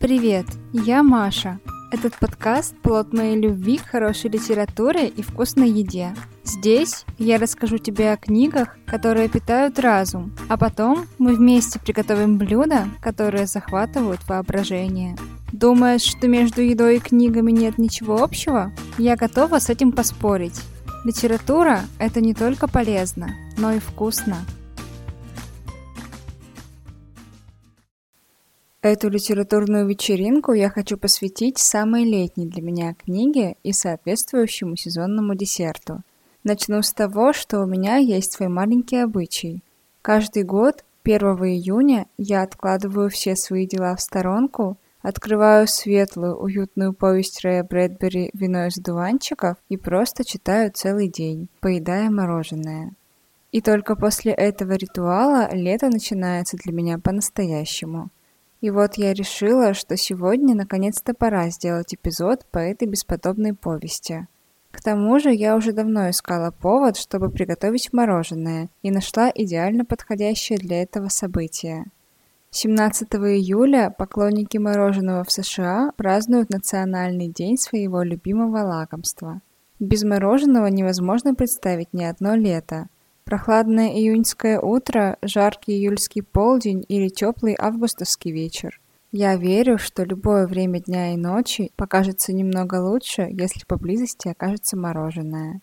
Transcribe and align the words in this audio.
Привет, 0.00 0.46
я 0.72 1.02
Маша. 1.02 1.60
Этот 1.92 2.18
подкаст– 2.18 2.74
плод 2.82 3.12
моей 3.12 3.38
любви 3.38 3.76
к 3.76 3.84
хорошей 3.84 4.30
литературе 4.30 5.08
и 5.08 5.20
вкусной 5.20 5.68
еде. 5.68 6.14
Здесь 6.42 7.04
я 7.18 7.36
расскажу 7.36 7.76
тебе 7.76 8.10
о 8.10 8.16
книгах, 8.16 8.78
которые 8.86 9.28
питают 9.28 9.78
разум, 9.78 10.32
а 10.48 10.56
потом 10.56 11.06
мы 11.18 11.34
вместе 11.34 11.78
приготовим 11.78 12.38
блюда, 12.38 12.86
которые 13.02 13.44
захватывают 13.46 14.26
воображение. 14.26 15.18
Думаешь, 15.52 16.04
что 16.04 16.28
между 16.28 16.62
едой 16.62 16.96
и 16.96 17.00
книгами 17.00 17.50
нет 17.50 17.76
ничего 17.76 18.22
общего? 18.22 18.72
Я 18.96 19.16
готова 19.16 19.58
с 19.58 19.68
этим 19.68 19.92
поспорить. 19.92 20.62
Литература– 21.04 21.82
это 21.98 22.22
не 22.22 22.32
только 22.32 22.68
полезно, 22.68 23.34
но 23.58 23.72
и 23.72 23.78
вкусно. 23.78 24.38
Эту 28.82 29.10
литературную 29.10 29.86
вечеринку 29.86 30.54
я 30.54 30.70
хочу 30.70 30.96
посвятить 30.96 31.58
самой 31.58 32.04
летней 32.04 32.46
для 32.46 32.62
меня 32.62 32.94
книге 32.94 33.56
и 33.62 33.74
соответствующему 33.74 34.74
сезонному 34.74 35.34
десерту. 35.34 36.00
Начну 36.44 36.80
с 36.80 36.90
того, 36.94 37.34
что 37.34 37.60
у 37.60 37.66
меня 37.66 37.96
есть 37.96 38.32
свой 38.32 38.48
маленький 38.48 38.96
обычай. 38.96 39.62
Каждый 40.00 40.44
год 40.44 40.82
1 41.04 41.20
июня 41.20 42.06
я 42.16 42.40
откладываю 42.40 43.10
все 43.10 43.36
свои 43.36 43.66
дела 43.66 43.94
в 43.96 44.00
сторонку, 44.00 44.78
открываю 45.02 45.68
светлую, 45.68 46.36
уютную 46.36 46.94
повесть 46.94 47.44
Рэя 47.44 47.64
Брэдбери 47.64 48.30
«Вино 48.32 48.64
из 48.64 48.76
дуванчиков» 48.76 49.58
и 49.68 49.76
просто 49.76 50.24
читаю 50.24 50.72
целый 50.72 51.08
день, 51.08 51.50
поедая 51.60 52.08
мороженое. 52.08 52.94
И 53.52 53.60
только 53.60 53.94
после 53.94 54.32
этого 54.32 54.72
ритуала 54.72 55.54
лето 55.54 55.90
начинается 55.90 56.56
для 56.56 56.72
меня 56.72 56.98
по-настоящему– 56.98 58.08
и 58.60 58.70
вот 58.70 58.94
я 58.94 59.14
решила, 59.14 59.74
что 59.74 59.96
сегодня 59.96 60.54
наконец-то 60.54 61.14
пора 61.14 61.48
сделать 61.50 61.94
эпизод 61.94 62.44
по 62.50 62.58
этой 62.58 62.86
бесподобной 62.86 63.54
повести. 63.54 64.26
К 64.70 64.82
тому 64.82 65.18
же 65.18 65.32
я 65.32 65.56
уже 65.56 65.72
давно 65.72 66.10
искала 66.10 66.50
повод, 66.50 66.96
чтобы 66.96 67.30
приготовить 67.30 67.92
мороженое, 67.92 68.68
и 68.82 68.90
нашла 68.90 69.30
идеально 69.34 69.84
подходящее 69.84 70.58
для 70.58 70.82
этого 70.82 71.08
событие. 71.08 71.86
17 72.52 73.08
июля 73.14 73.94
поклонники 73.96 74.58
мороженого 74.58 75.24
в 75.24 75.30
США 75.30 75.92
празднуют 75.96 76.50
Национальный 76.50 77.28
день 77.28 77.56
своего 77.56 78.02
любимого 78.02 78.58
лакомства. 78.58 79.40
Без 79.78 80.04
мороженого 80.04 80.66
невозможно 80.66 81.34
представить 81.34 81.92
ни 81.92 82.04
одно 82.04 82.34
лето– 82.34 82.88
Прохладное 83.30 83.90
июньское 83.90 84.58
утро, 84.58 85.16
жаркий 85.22 85.74
июльский 85.74 86.20
полдень 86.20 86.84
или 86.88 87.06
теплый 87.06 87.54
августовский 87.56 88.32
вечер. 88.32 88.80
Я 89.12 89.36
верю, 89.36 89.78
что 89.78 90.02
любое 90.02 90.48
время 90.48 90.80
дня 90.80 91.14
и 91.14 91.16
ночи 91.16 91.70
покажется 91.76 92.32
немного 92.32 92.80
лучше, 92.82 93.28
если 93.30 93.64
поблизости 93.64 94.26
окажется 94.26 94.76
мороженое. 94.76 95.60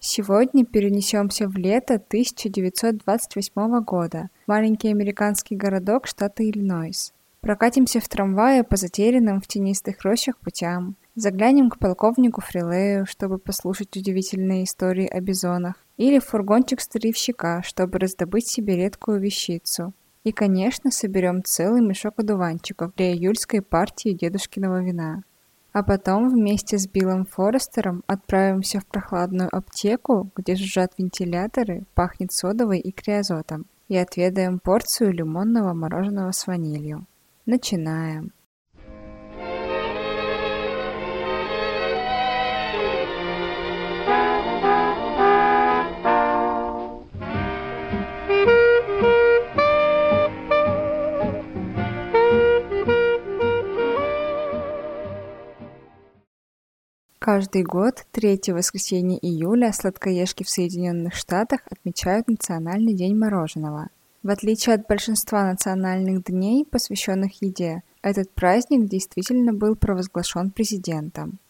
Сегодня 0.00 0.66
перенесемся 0.66 1.46
в 1.46 1.56
лето 1.56 1.94
1928 1.94 3.84
года, 3.84 4.28
маленький 4.48 4.88
американский 4.88 5.54
городок 5.54 6.08
штата 6.08 6.42
Иллинойс. 6.42 7.12
Прокатимся 7.40 8.00
в 8.00 8.08
трамвае 8.08 8.64
по 8.64 8.74
затерянным 8.74 9.40
в 9.40 9.46
тенистых 9.46 10.02
рощах 10.02 10.38
путям, 10.38 10.96
заглянем 11.16 11.70
к 11.70 11.78
полковнику 11.78 12.40
Фрилею, 12.42 13.06
чтобы 13.06 13.38
послушать 13.38 13.96
удивительные 13.96 14.64
истории 14.64 15.08
о 15.08 15.20
бизонах, 15.20 15.74
или 15.96 16.18
в 16.18 16.26
фургончик 16.26 16.80
старьевщика, 16.80 17.62
чтобы 17.62 17.98
раздобыть 17.98 18.46
себе 18.46 18.76
редкую 18.76 19.18
вещицу. 19.18 19.94
И, 20.24 20.32
конечно, 20.32 20.90
соберем 20.90 21.42
целый 21.42 21.80
мешок 21.80 22.18
одуванчиков 22.18 22.94
для 22.94 23.12
июльской 23.12 23.62
партии 23.62 24.10
дедушкиного 24.10 24.82
вина. 24.82 25.22
А 25.72 25.82
потом 25.82 26.30
вместе 26.30 26.78
с 26.78 26.88
Биллом 26.88 27.26
Форестером 27.26 28.02
отправимся 28.06 28.80
в 28.80 28.86
прохладную 28.86 29.54
аптеку, 29.54 30.30
где 30.34 30.54
жужжат 30.56 30.94
вентиляторы, 30.98 31.84
пахнет 31.94 32.32
содовой 32.32 32.78
и 32.78 32.92
криозотом, 32.92 33.66
и 33.88 33.96
отведаем 33.96 34.58
порцию 34.58 35.12
лимонного 35.12 35.74
мороженого 35.74 36.32
с 36.32 36.46
ванилью. 36.46 37.06
Начинаем. 37.44 38.32
Каждый 57.26 57.64
год, 57.64 58.06
третье 58.12 58.54
воскресенье 58.54 59.18
июля, 59.18 59.72
сладкоежки 59.72 60.44
в 60.44 60.48
Соединенных 60.48 61.16
Штатах 61.16 61.62
отмечают 61.68 62.28
Национальный 62.28 62.94
день 62.94 63.18
мороженого. 63.18 63.88
В 64.22 64.30
отличие 64.30 64.76
от 64.76 64.86
большинства 64.86 65.42
национальных 65.50 66.22
дней, 66.22 66.64
посвященных 66.64 67.42
еде, 67.42 67.82
этот 68.00 68.30
праздник 68.30 68.88
действительно 68.88 69.52
был 69.52 69.74
провозглашен 69.74 70.52
президентом. 70.52 71.40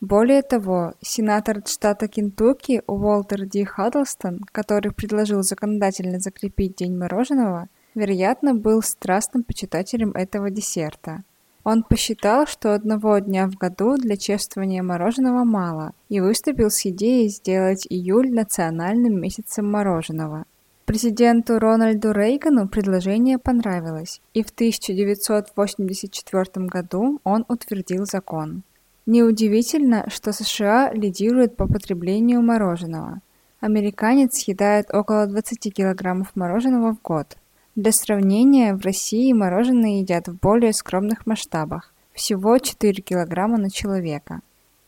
Более 0.00 0.40
того, 0.40 0.94
сенатор 1.02 1.60
штата 1.66 2.08
Кентукки 2.08 2.80
Уолтер 2.86 3.44
Ди 3.44 3.64
Хаддлстон, 3.64 4.40
который 4.52 4.90
предложил 4.90 5.42
законодательно 5.42 6.18
закрепить 6.18 6.76
День 6.76 6.96
мороженого, 6.96 7.68
вероятно, 7.94 8.54
был 8.54 8.80
страстным 8.80 9.42
почитателем 9.42 10.12
этого 10.12 10.48
десерта– 10.48 11.24
он 11.66 11.82
посчитал, 11.82 12.46
что 12.46 12.72
одного 12.74 13.18
дня 13.18 13.48
в 13.48 13.56
году 13.56 13.96
для 13.96 14.16
чествования 14.16 14.84
мороженого 14.84 15.42
мало, 15.42 15.94
и 16.08 16.20
выступил 16.20 16.70
с 16.70 16.86
идеей 16.86 17.28
сделать 17.28 17.88
июль 17.90 18.32
национальным 18.32 19.20
месяцем 19.20 19.68
мороженого. 19.68 20.44
Президенту 20.84 21.58
Рональду 21.58 22.12
Рейгану 22.12 22.68
предложение 22.68 23.38
понравилось, 23.38 24.20
и 24.32 24.44
в 24.44 24.50
1984 24.50 26.66
году 26.66 27.20
он 27.24 27.44
утвердил 27.48 28.06
закон. 28.06 28.62
Неудивительно, 29.04 30.08
что 30.08 30.32
США 30.32 30.92
лидирует 30.92 31.56
по 31.56 31.66
потреблению 31.66 32.42
мороженого. 32.42 33.22
Американец 33.58 34.36
съедает 34.36 34.94
около 34.94 35.26
20 35.26 35.74
килограммов 35.74 36.36
мороженого 36.36 36.94
в 36.94 37.02
год– 37.02 37.36
для 37.76 37.92
сравнения, 37.92 38.74
в 38.74 38.80
России 38.80 39.32
мороженое 39.34 40.00
едят 40.00 40.28
в 40.28 40.38
более 40.40 40.72
скромных 40.72 41.26
масштабах– 41.26 41.92
всего 42.14 42.58
4 42.58 43.02
килограмма 43.02 43.58
на 43.58 43.70
человека. 43.70 44.40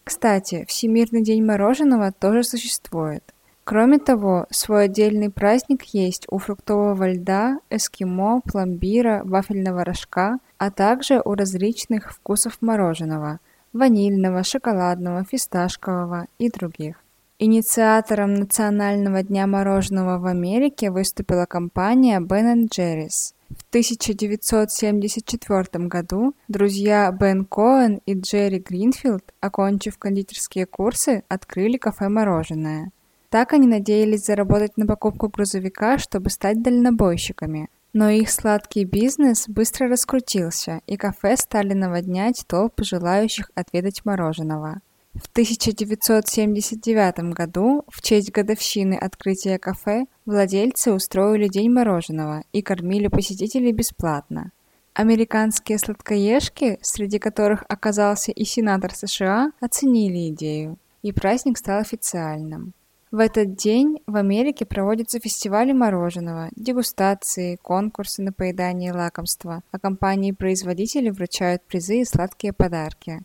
Кстати, 0.04 0.64
Всемирный 0.66 1.22
день 1.22 1.44
мороженого 1.44 2.12
тоже 2.12 2.42
существует. 2.42 3.22
Кроме 3.64 3.98
того, 3.98 4.46
свой 4.48 4.86
отдельный 4.86 5.30
праздник 5.30 5.82
есть 5.92 6.24
у 6.30 6.38
фруктового 6.38 7.12
льда, 7.12 7.58
эскимо, 7.68 8.40
пломбира, 8.40 9.20
вафельного 9.24 9.84
рожка, 9.84 10.38
а 10.56 10.70
также 10.70 11.20
у 11.22 11.34
различных 11.34 12.14
вкусов 12.14 12.56
мороженого– 12.62 13.40
ванильного, 13.74 14.42
шоколадного, 14.42 15.24
фисташкового 15.24 16.26
и 16.38 16.48
других. 16.48 16.96
Инициатором 17.40 18.34
Национального 18.34 19.22
дня 19.22 19.46
мороженого 19.46 20.18
в 20.18 20.26
Америке 20.26 20.90
выступила 20.90 21.46
компания 21.46 22.18
Ben 22.18 22.68
Jerry's. 22.68 23.32
В 23.48 23.62
1974 23.68 25.86
году 25.86 26.34
друзья 26.48 27.12
Бен 27.12 27.44
Коэн 27.44 28.00
и 28.06 28.18
Джерри 28.18 28.58
Гринфилд, 28.58 29.22
окончив 29.38 29.98
кондитерские 29.98 30.66
курсы, 30.66 31.22
открыли 31.28 31.76
кафе-мороженое. 31.76 32.90
Так 33.30 33.52
они 33.52 33.68
надеялись 33.68 34.24
заработать 34.24 34.76
на 34.76 34.86
покупку 34.86 35.28
грузовика, 35.28 35.98
чтобы 35.98 36.30
стать 36.30 36.60
дальнобойщиками. 36.60 37.68
Но 37.92 38.10
их 38.10 38.32
сладкий 38.32 38.84
бизнес 38.84 39.48
быстро 39.48 39.86
раскрутился, 39.86 40.80
и 40.88 40.96
кафе 40.96 41.36
стали 41.36 41.72
наводнять 41.72 42.42
толпы 42.48 42.82
желающих 42.82 43.52
отведать 43.54 44.04
мороженого. 44.04 44.80
В 45.14 45.26
1979 45.32 47.34
году, 47.34 47.84
в 47.88 48.02
честь 48.02 48.30
годовщины 48.30 48.94
открытия 48.94 49.58
кафе, 49.58 50.06
владельцы 50.26 50.92
устроили 50.92 51.48
День 51.48 51.70
мороженого 51.70 52.44
и 52.52 52.62
кормили 52.62 53.08
посетителей 53.08 53.72
бесплатно. 53.72 54.52
Американские 54.94 55.78
сладкоежки, 55.78 56.78
среди 56.82 57.18
которых 57.18 57.64
оказался 57.68 58.32
и 58.32 58.44
сенатор 58.44 58.94
США, 58.94 59.52
оценили 59.60 60.30
идею, 60.30 60.78
и 61.02 61.12
праздник 61.12 61.58
стал 61.58 61.80
официальным. 61.80 62.74
В 63.10 63.20
этот 63.20 63.56
день 63.56 64.02
в 64.06 64.16
Америке 64.16 64.66
проводятся 64.66 65.18
фестивали 65.18 65.72
мороженого, 65.72 66.50
дегустации, 66.54 67.56
конкурсы 67.56 68.22
на 68.22 68.32
поедание 68.32 68.92
лакомства, 68.92 69.62
а 69.70 69.78
компании-производители 69.78 71.10
вручают 71.10 71.62
призы 71.62 72.02
и 72.02 72.04
сладкие 72.04 72.52
подарки. 72.52 73.22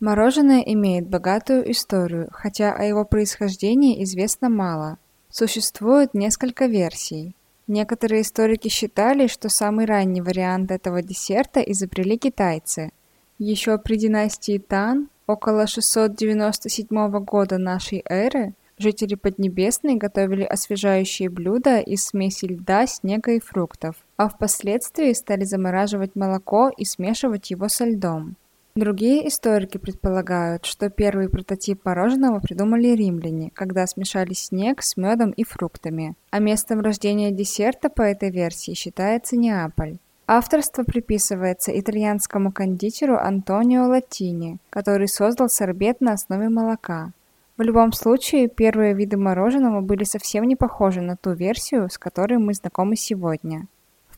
Мороженое 0.00 0.62
имеет 0.62 1.08
богатую 1.08 1.70
историю, 1.70 2.30
хотя 2.32 2.72
о 2.72 2.84
его 2.84 3.04
происхождении 3.04 4.02
известно 4.02 4.48
мало. 4.48 4.96
Существует 5.28 6.14
несколько 6.14 6.64
версий. 6.64 7.36
Некоторые 7.66 8.22
историки 8.22 8.68
считали, 8.68 9.26
что 9.26 9.50
самый 9.50 9.84
ранний 9.84 10.22
вариант 10.22 10.70
этого 10.70 11.02
десерта 11.02 11.60
изобрели 11.60 12.16
китайцы. 12.16 12.92
Еще 13.38 13.76
при 13.76 13.96
династии 13.96 14.56
Тан, 14.56 15.10
около 15.26 15.66
697 15.66 16.88
года 17.24 17.58
нашей 17.58 18.02
эры, 18.08 18.54
жители 18.78 19.16
Поднебесной 19.16 19.96
готовили 19.96 20.44
освежающие 20.44 21.28
блюда 21.28 21.78
из 21.78 22.06
смеси 22.06 22.46
льда, 22.46 22.86
снега 22.86 23.32
и 23.32 23.38
фруктов, 23.40 23.96
а 24.16 24.30
впоследствии 24.30 25.12
стали 25.12 25.44
замораживать 25.44 26.16
молоко 26.16 26.70
и 26.74 26.86
смешивать 26.86 27.50
его 27.50 27.68
со 27.68 27.84
льдом. 27.84 28.36
Другие 28.76 29.26
историки 29.26 29.78
предполагают, 29.78 30.64
что 30.64 30.90
первый 30.90 31.28
прототип 31.28 31.84
мороженого 31.84 32.38
придумали 32.38 32.88
римляне, 32.88 33.50
когда 33.52 33.84
смешали 33.86 34.32
снег 34.32 34.82
с 34.82 34.96
медом 34.96 35.30
и 35.30 35.42
фруктами, 35.42 36.14
а 36.30 36.38
местом 36.38 36.80
рождения 36.80 37.32
десерта 37.32 37.90
по 37.90 38.02
этой 38.02 38.30
версии 38.30 38.74
считается 38.74 39.36
Неаполь. 39.36 39.98
Авторство 40.28 40.84
приписывается 40.84 41.76
итальянскому 41.76 42.52
кондитеру 42.52 43.18
Антонио 43.18 43.88
Латини, 43.88 44.58
который 44.70 45.08
создал 45.08 45.48
сорбет 45.48 46.00
на 46.00 46.12
основе 46.12 46.48
молока. 46.48 47.10
В 47.56 47.62
любом 47.62 47.92
случае, 47.92 48.48
первые 48.48 48.94
виды 48.94 49.16
мороженого 49.16 49.80
были 49.80 50.04
совсем 50.04 50.44
не 50.44 50.54
похожи 50.54 51.00
на 51.00 51.16
ту 51.16 51.32
версию, 51.32 51.90
с 51.90 51.98
которой 51.98 52.38
мы 52.38 52.54
знакомы 52.54 52.94
сегодня. 52.94 53.66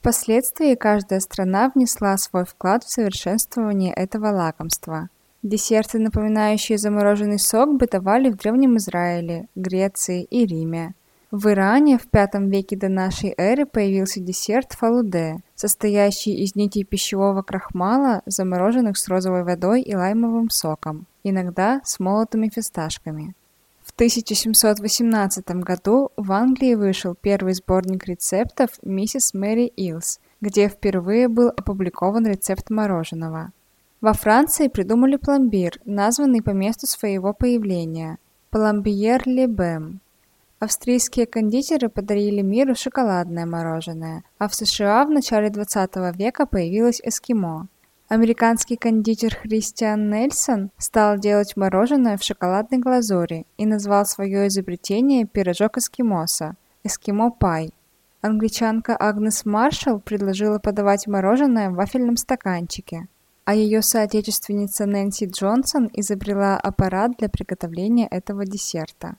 Впоследствии 0.02 0.74
каждая 0.74 1.20
страна 1.20 1.70
внесла 1.72 2.16
свой 2.18 2.44
вклад 2.44 2.82
в 2.82 2.90
совершенствование 2.90 3.94
этого 3.94 4.32
лакомства. 4.32 5.10
Десерты, 5.44 6.00
напоминающие 6.00 6.76
замороженный 6.76 7.38
сок, 7.38 7.76
бытовали 7.78 8.28
в 8.28 8.36
Древнем 8.36 8.78
Израиле, 8.78 9.46
Греции 9.54 10.24
и 10.24 10.44
Риме. 10.44 10.94
В 11.30 11.46
Иране 11.46 11.98
в 11.98 12.08
V 12.12 12.28
веке 12.48 12.76
до 12.76 12.88
нашей 12.88 13.32
эры 13.36 13.64
появился 13.64 14.18
десерт 14.18 14.72
фалуде, 14.72 15.36
состоящий 15.54 16.34
из 16.34 16.56
нитей 16.56 16.82
пищевого 16.82 17.42
крахмала, 17.42 18.22
замороженных 18.26 18.98
с 18.98 19.06
розовой 19.06 19.44
водой 19.44 19.82
и 19.82 19.94
лаймовым 19.94 20.50
соком, 20.50 21.06
иногда 21.22 21.80
с 21.84 22.00
молотыми 22.00 22.48
фисташками. 22.52 23.36
В 23.92 23.94
1718 23.96 25.46
году 25.56 26.12
в 26.16 26.32
Англии 26.32 26.74
вышел 26.74 27.14
первый 27.14 27.52
сборник 27.52 28.06
рецептов 28.06 28.70
«Миссис 28.82 29.34
Мэри 29.34 29.66
Илс», 29.66 30.18
где 30.40 30.68
впервые 30.68 31.28
был 31.28 31.48
опубликован 31.48 32.26
рецепт 32.26 32.70
мороженого. 32.70 33.52
Во 34.00 34.14
Франции 34.14 34.68
придумали 34.68 35.16
пломбир, 35.16 35.78
названный 35.84 36.42
по 36.42 36.50
месту 36.50 36.86
своего 36.86 37.34
появления– 37.34 38.16
«Пломбиер 38.50 39.22
Лебем». 39.26 40.00
Австрийские 40.58 41.26
кондитеры 41.26 41.90
подарили 41.90 42.40
миру 42.40 42.74
шоколадное 42.74 43.44
мороженое, 43.44 44.24
а 44.38 44.48
в 44.48 44.54
США 44.54 45.04
в 45.04 45.10
начале 45.10 45.50
20 45.50 46.16
века 46.16 46.46
появилось 46.46 47.02
эскимо– 47.04 47.68
Американский 48.14 48.76
кондитер 48.76 49.34
Христиан 49.34 50.10
Нельсон 50.10 50.70
стал 50.76 51.16
делать 51.16 51.56
мороженое 51.56 52.18
в 52.18 52.22
шоколадной 52.22 52.76
глазури 52.76 53.46
и 53.56 53.64
назвал 53.64 54.04
свое 54.04 54.48
изобретение 54.48 55.24
«пирожок 55.24 55.78
эскимоса»– 55.78 56.56
«эскимо-пай». 56.84 57.72
Англичанка 58.20 58.94
Агнес 59.00 59.46
Маршалл 59.46 59.98
предложила 59.98 60.58
подавать 60.58 61.06
мороженое 61.06 61.70
в 61.70 61.76
вафельном 61.76 62.18
стаканчике, 62.18 63.06
а 63.46 63.54
ее 63.54 63.80
соотечественница 63.80 64.84
Нэнси 64.84 65.30
Джонсон 65.32 65.88
изобрела 65.94 66.58
аппарат 66.58 67.12
для 67.16 67.30
приготовления 67.30 68.08
этого 68.08 68.44
десерта. 68.44 69.16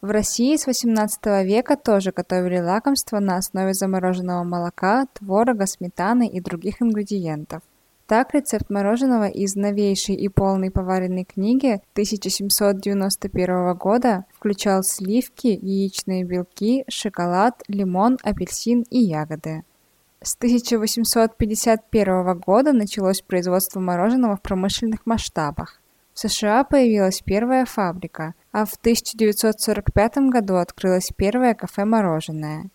В 0.00 0.10
России 0.10 0.56
с 0.56 0.66
XVIII 0.66 1.44
века 1.44 1.76
тоже 1.76 2.12
готовили 2.12 2.60
лакомства 2.60 3.18
на 3.18 3.36
основе 3.36 3.74
замороженного 3.74 4.42
молока, 4.42 5.04
творога, 5.12 5.66
сметаны 5.66 6.28
и 6.28 6.40
других 6.40 6.80
ингредиентов. 6.80 7.60
Так, 8.12 8.34
рецепт 8.34 8.68
мороженого 8.68 9.26
из 9.26 9.56
новейшей 9.56 10.16
и 10.16 10.28
полной 10.28 10.70
поваренной 10.70 11.24
книги 11.24 11.80
1791 11.94 13.74
года 13.74 14.26
включал 14.34 14.82
сливки, 14.82 15.46
яичные 15.46 16.22
белки, 16.22 16.84
шоколад, 16.90 17.62
лимон, 17.68 18.18
апельсин 18.22 18.84
и 18.90 18.98
ягоды. 18.98 19.64
С 20.20 20.36
1851 20.36 22.38
года 22.38 22.74
началось 22.74 23.22
производство 23.22 23.80
мороженого 23.80 24.36
в 24.36 24.42
промышленных 24.42 25.06
масштабах. 25.06 25.80
В 26.12 26.18
США 26.18 26.64
появилась 26.64 27.22
первая 27.24 27.64
фабрика, 27.64 28.34
а 28.52 28.66
в 28.66 28.74
1945 28.74 30.28
году 30.28 30.56
открылось 30.56 31.12
первое 31.16 31.54
кафе-мороженое. 31.54 32.68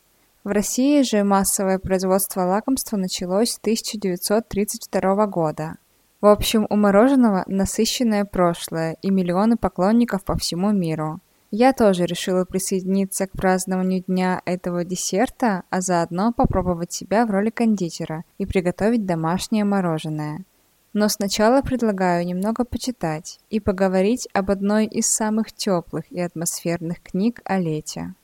В 0.48 0.52
России 0.52 1.02
же 1.02 1.26
массовое 1.26 1.78
производство 1.78 2.44
лакомства 2.44 2.96
началось 2.96 3.52
с 3.52 3.58
1932 3.58 5.28
года. 5.28 5.76
В 6.22 6.26
общем, 6.26 6.66
у 6.70 6.78
мороженого 6.78 7.44
насыщенное 7.48 8.24
прошлое 8.24 8.96
и 9.02 9.10
миллионы 9.10 9.58
поклонников 9.58 10.24
по 10.24 10.38
всему 10.38 10.72
миру. 10.72 11.20
Я 11.52 11.74
тоже 11.74 12.06
решила 12.06 12.46
присоединиться 12.46 13.28
к 13.28 13.34
празднованию 13.34 14.06
дня 14.08 14.42
этого 14.46 14.86
десерта, 14.86 15.64
а 15.70 15.82
заодно 15.82 16.32
попробовать 16.32 16.94
себя 16.94 17.26
в 17.26 17.30
роли 17.30 17.50
кондитера 17.50 18.24
и 18.38 18.46
приготовить 18.46 19.06
домашнее 19.06 19.66
мороженое. 19.66 20.46
Но 20.94 21.10
сначала 21.10 21.62
предлагаю 21.62 22.26
немного 22.26 22.64
почитать 22.64 23.42
и 23.50 23.60
поговорить 23.60 24.30
об 24.32 24.50
одной 24.50 24.86
из 24.86 25.08
самых 25.08 25.52
теплых 25.52 26.10
и 26.10 26.22
атмосферных 26.22 27.02
книг 27.02 27.42
о 27.44 27.60
лете. 27.60 28.16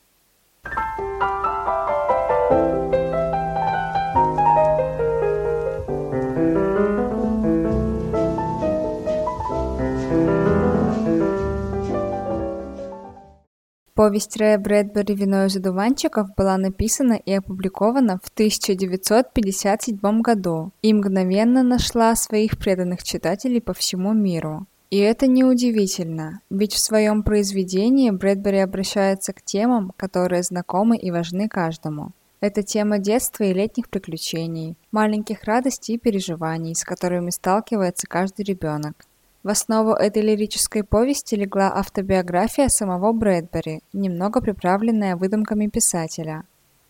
Повесть 14.04 14.36
Рэя 14.36 14.58
Брэдбери 14.58 15.16
«Вино 15.16 15.46
из 15.46 15.56
одуванчиков» 15.56 16.36
была 16.36 16.58
написана 16.58 17.13
и 17.13 17.32
опубликована 17.32 18.20
в 18.22 18.27
1957 18.34 20.22
году 20.22 20.72
и 20.82 20.94
мгновенно 20.94 21.63
нашла 21.63 22.13
своих 22.16 22.58
преданных 22.58 23.01
читателей 23.04 23.62
по 23.62 23.74
всему 23.74 24.12
миру. 24.13 24.66
И 24.89 24.98
это 24.98 25.27
неудивительно, 25.27 26.42
ведь 26.50 26.74
в 26.74 26.80
своем 26.80 27.24
произведении 27.24 28.10
Брэдбери 28.10 28.58
обращается 28.58 29.32
к 29.32 29.42
темам, 29.42 29.94
которые 29.96 30.44
знакомы 30.44 30.98
и 30.98 31.10
важны 31.10 31.48
каждому. 31.48 32.12
Это 32.44 32.62
тема 32.62 33.00
детства 33.00 33.46
и 33.46 33.54
летних 33.54 33.88
приключений, 33.88 34.76
маленьких 34.92 35.46
радостей 35.46 35.96
и 35.96 35.98
переживаний, 35.98 36.76
с 36.76 36.84
которыми 36.84 37.30
сталкивается 37.30 38.06
каждый 38.06 38.44
ребенок. 38.44 39.06
В 39.44 39.48
основу 39.48 39.92
этой 39.94 40.24
лирической 40.24 40.84
повести 40.84 41.36
легла 41.36 41.72
автобиография 41.74 42.68
самого 42.68 43.14
Брэдбери, 43.14 43.80
немного 43.94 44.42
приправленная 44.42 45.16
выдумками 45.16 45.68
писателя. 45.68 46.44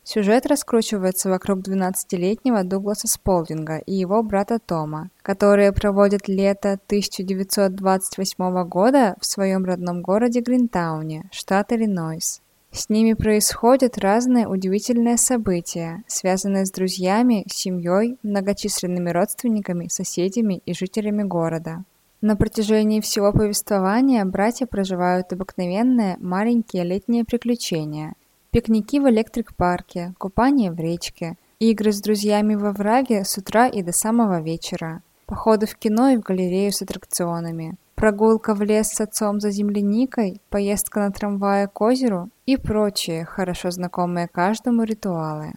Сюжет 0.03 0.47
раскручивается 0.47 1.29
вокруг 1.29 1.59
12-летнего 1.59 2.63
Дугласа 2.63 3.07
Сполдинга 3.07 3.77
и 3.77 3.93
его 3.93 4.23
брата 4.23 4.57
Тома, 4.57 5.11
которые 5.21 5.71
проводят 5.71 6.27
лето 6.27 6.79
1928 6.87 8.63
года 8.67 9.15
в 9.21 9.25
своем 9.27 9.65
родном 9.65 10.01
городе 10.01 10.39
Гринтауне, 10.41 11.29
штат 11.31 11.73
Иллинойс. 11.73 12.42
С 12.73 12.89
ними 12.89 13.13
происходят 13.13 13.99
разные 13.99 14.47
удивительные 14.47 15.17
события, 15.17 16.03
связанные 16.07 16.65
с 16.65 16.71
друзьями, 16.71 17.45
семьей, 17.47 18.17
многочисленными 18.23 19.11
родственниками, 19.11 19.89
соседями 19.89 20.59
и 20.65 20.73
жителями 20.73 21.21
города. 21.21 21.83
На 22.21 22.35
протяжении 22.35 22.99
всего 22.99 23.31
повествования 23.31 24.25
братья 24.25 24.65
проживают 24.65 25.31
обыкновенные 25.31 26.17
маленькие 26.19 26.83
летние 26.83 27.25
приключения. 27.25 28.15
Пикники 28.49 28.99
в 28.99 29.07
электрик-парке, 29.07 30.15
купание 30.17 30.71
в 30.71 30.79
речке, 30.79 31.37
игры 31.59 31.91
с 31.91 32.01
друзьями 32.01 32.55
во 32.55 32.71
враге 32.71 33.23
с 33.23 33.37
утра 33.37 33.67
и 33.67 33.83
до 33.83 33.91
самого 33.91 34.41
вечера, 34.41 35.03
походы 35.27 35.67
в 35.67 35.75
кино 35.75 36.09
и 36.09 36.17
в 36.17 36.21
галерею 36.21 36.71
с 36.71 36.81
аттракционами, 36.81 37.75
прогулка 37.95 38.53
в 38.55 38.61
лес 38.61 38.89
с 38.89 39.01
отцом 39.01 39.39
за 39.39 39.51
земляникой, 39.51 40.41
поездка 40.49 40.99
на 40.99 41.11
трамвае 41.11 41.67
к 41.67 41.81
озеру 41.81 42.29
и 42.45 42.57
прочие, 42.57 43.25
хорошо 43.25 43.71
знакомые 43.71 44.27
каждому 44.27 44.83
ритуалы. 44.83 45.53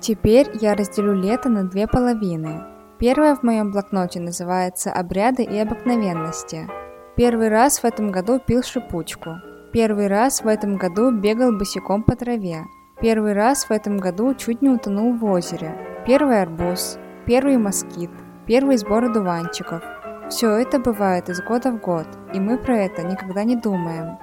Теперь 0.00 0.50
я 0.60 0.74
разделю 0.74 1.14
лето 1.14 1.48
на 1.48 1.64
две 1.64 1.86
половины– 1.86 2.62
Первая 2.98 3.36
в 3.36 3.42
моем 3.42 3.72
блокноте 3.72 4.20
называется 4.20 4.90
«Обряды 4.90 5.42
и 5.42 5.58
обыкновенности». 5.58 6.66
Первый 7.14 7.50
раз 7.50 7.80
в 7.80 7.84
этом 7.84 8.10
году 8.10 8.38
пил 8.38 8.62
шипучку. 8.62 9.34
Первый 9.70 10.06
раз 10.06 10.40
в 10.40 10.48
этом 10.48 10.78
году 10.78 11.10
бегал 11.10 11.52
босиком 11.52 12.02
по 12.02 12.16
траве. 12.16 12.64
Первый 12.98 13.34
раз 13.34 13.66
в 13.66 13.70
этом 13.70 13.98
году 13.98 14.34
чуть 14.34 14.62
не 14.62 14.70
утонул 14.70 15.12
в 15.12 15.24
озере. 15.26 15.76
Первый 16.06 16.40
арбуз. 16.40 16.98
Первый 17.26 17.58
москит. 17.58 18.10
Первый 18.46 18.76
сбор 18.76 19.04
одуванчиков. 19.04 19.82
Все 20.30 20.50
это 20.50 20.78
бывает 20.78 21.28
из 21.28 21.40
года 21.42 21.70
в 21.72 21.80
год, 21.80 22.06
и 22.32 22.40
мы 22.40 22.58
про 22.58 22.78
это 22.78 23.02
никогда 23.02 23.44
не 23.44 23.56
думаем. 23.56 24.18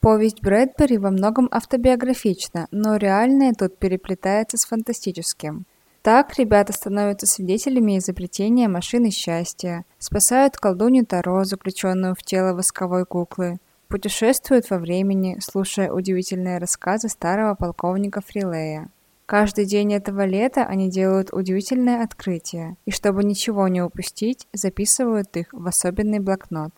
Повесть 0.00 0.40
Брэдбери 0.40 0.96
во 0.96 1.10
многом 1.10 1.46
автобиографична, 1.50 2.68
но 2.70 2.96
реальное 2.96 3.52
тут 3.52 3.78
переплетается 3.78 4.56
с 4.56 4.64
фантастическим. 4.64 5.66
Так 6.02 6.38
ребята 6.38 6.72
становятся 6.72 7.26
свидетелями 7.26 7.98
изобретения 7.98 8.66
машины 8.66 9.10
счастья, 9.10 9.84
спасают 9.98 10.56
колдунью 10.56 11.04
Таро, 11.04 11.44
заключенную 11.44 12.14
в 12.14 12.22
тело 12.22 12.54
восковой 12.54 13.04
куклы, 13.04 13.58
путешествуют 13.90 14.70
во 14.70 14.78
времени, 14.78 15.36
слушая 15.40 15.92
удивительные 15.92 16.58
рассказы 16.58 17.08
старого 17.08 17.54
полковника 17.54 18.22
Фрилея. 18.22 18.88
Каждый 19.26 19.64
день 19.64 19.92
этого 19.92 20.24
лета 20.24 20.64
они 20.64 20.88
делают 20.90 21.32
удивительное 21.32 22.02
открытие, 22.02 22.76
и 22.86 22.90
чтобы 22.90 23.22
ничего 23.24 23.68
не 23.68 23.82
упустить, 23.82 24.46
записывают 24.52 25.36
их 25.36 25.48
в 25.52 25.66
особенный 25.66 26.20
блокнот. 26.20 26.72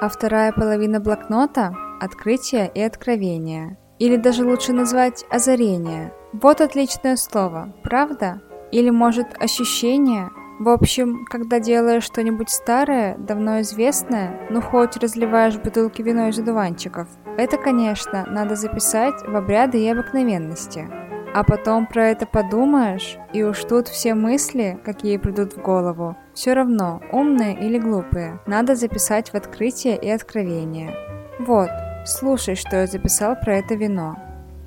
А 0.00 0.08
вторая 0.08 0.52
половина 0.52 1.00
блокнота– 1.00 1.74
открытие 2.00 2.70
и 2.74 2.80
откровение. 2.80 3.78
Или 3.98 4.16
даже 4.16 4.44
лучше 4.44 4.72
назвать 4.72 5.24
озарение. 5.30 6.12
Вот 6.32 6.60
отличное 6.60 7.16
слово, 7.16 7.74
правда? 7.82 8.42
Или 8.72 8.90
может 8.90 9.28
ощущение? 9.40 10.30
В 10.64 10.70
общем, 10.70 11.26
когда 11.26 11.60
делаешь 11.60 12.04
что-нибудь 12.04 12.48
старое, 12.48 13.18
давно 13.18 13.60
известное, 13.60 14.48
ну 14.48 14.62
хоть 14.62 14.96
разливаешь 14.96 15.58
бутылки 15.58 16.00
вино 16.00 16.28
из 16.28 16.38
одуванчиков, 16.38 17.06
это, 17.36 17.58
конечно, 17.58 18.24
надо 18.30 18.56
записать 18.56 19.12
в 19.28 19.36
обряды 19.36 19.84
и 19.84 19.88
обыкновенности. 19.90 20.88
А 21.34 21.44
потом 21.44 21.86
про 21.86 22.06
это 22.06 22.24
подумаешь, 22.24 23.18
и 23.34 23.42
уж 23.42 23.62
тут 23.64 23.88
все 23.88 24.14
мысли, 24.14 24.80
какие 24.86 25.18
придут 25.18 25.52
в 25.52 25.60
голову, 25.60 26.16
все 26.32 26.54
равно, 26.54 27.02
умные 27.12 27.60
или 27.60 27.78
глупые, 27.78 28.40
надо 28.46 28.74
записать 28.74 29.34
в 29.34 29.34
открытие 29.34 29.98
и 29.98 30.08
откровение. 30.08 30.94
Вот, 31.40 31.68
слушай, 32.06 32.54
что 32.54 32.76
я 32.76 32.86
записал 32.86 33.36
про 33.36 33.56
это 33.56 33.74
вино. 33.74 34.16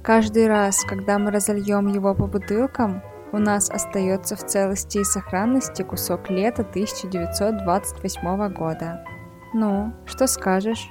Каждый 0.03 0.47
раз, 0.47 0.83
когда 0.87 1.17
мы 1.17 1.31
разольем 1.31 1.87
его 1.87 2.13
по 2.13 2.27
бутылкам, 2.27 3.01
у 3.31 3.37
нас 3.37 3.69
остается 3.69 4.35
в 4.35 4.45
целости 4.45 4.99
и 4.99 5.03
сохранности 5.03 5.83
кусок 5.83 6.29
лета 6.29 6.61
1928 6.61 8.53
года. 8.53 9.03
Ну, 9.53 9.93
что 10.05 10.27
скажешь? 10.27 10.87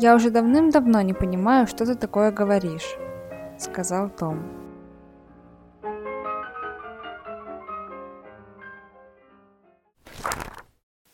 Я 0.00 0.14
уже 0.16 0.30
давным-давно 0.30 1.00
не 1.02 1.12
понимаю, 1.12 1.66
что 1.66 1.86
ты 1.86 1.94
такое 1.94 2.32
говоришь, 2.32 2.96
сказал 3.58 4.10
Том. 4.10 4.64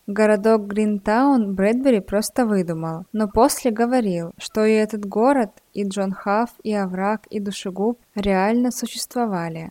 Городок 0.07 0.67
Гринтаун 0.67 1.55
Брэдбери 1.55 2.01
просто 2.01 2.45
выдумал, 2.45 3.05
но 3.13 3.29
после 3.29 3.71
говорил, 3.71 4.33
что 4.39 4.65
и 4.65 4.73
этот 4.73 5.07
город, 5.07 5.51
и 5.73 5.85
Джон 5.87 6.13
Хафф, 6.13 6.51
и 6.65 6.75
Овраг, 6.75 7.27
и 7.29 7.39
Душегуб 7.39 8.01
реально 8.17 8.73
существовали. 8.73 9.71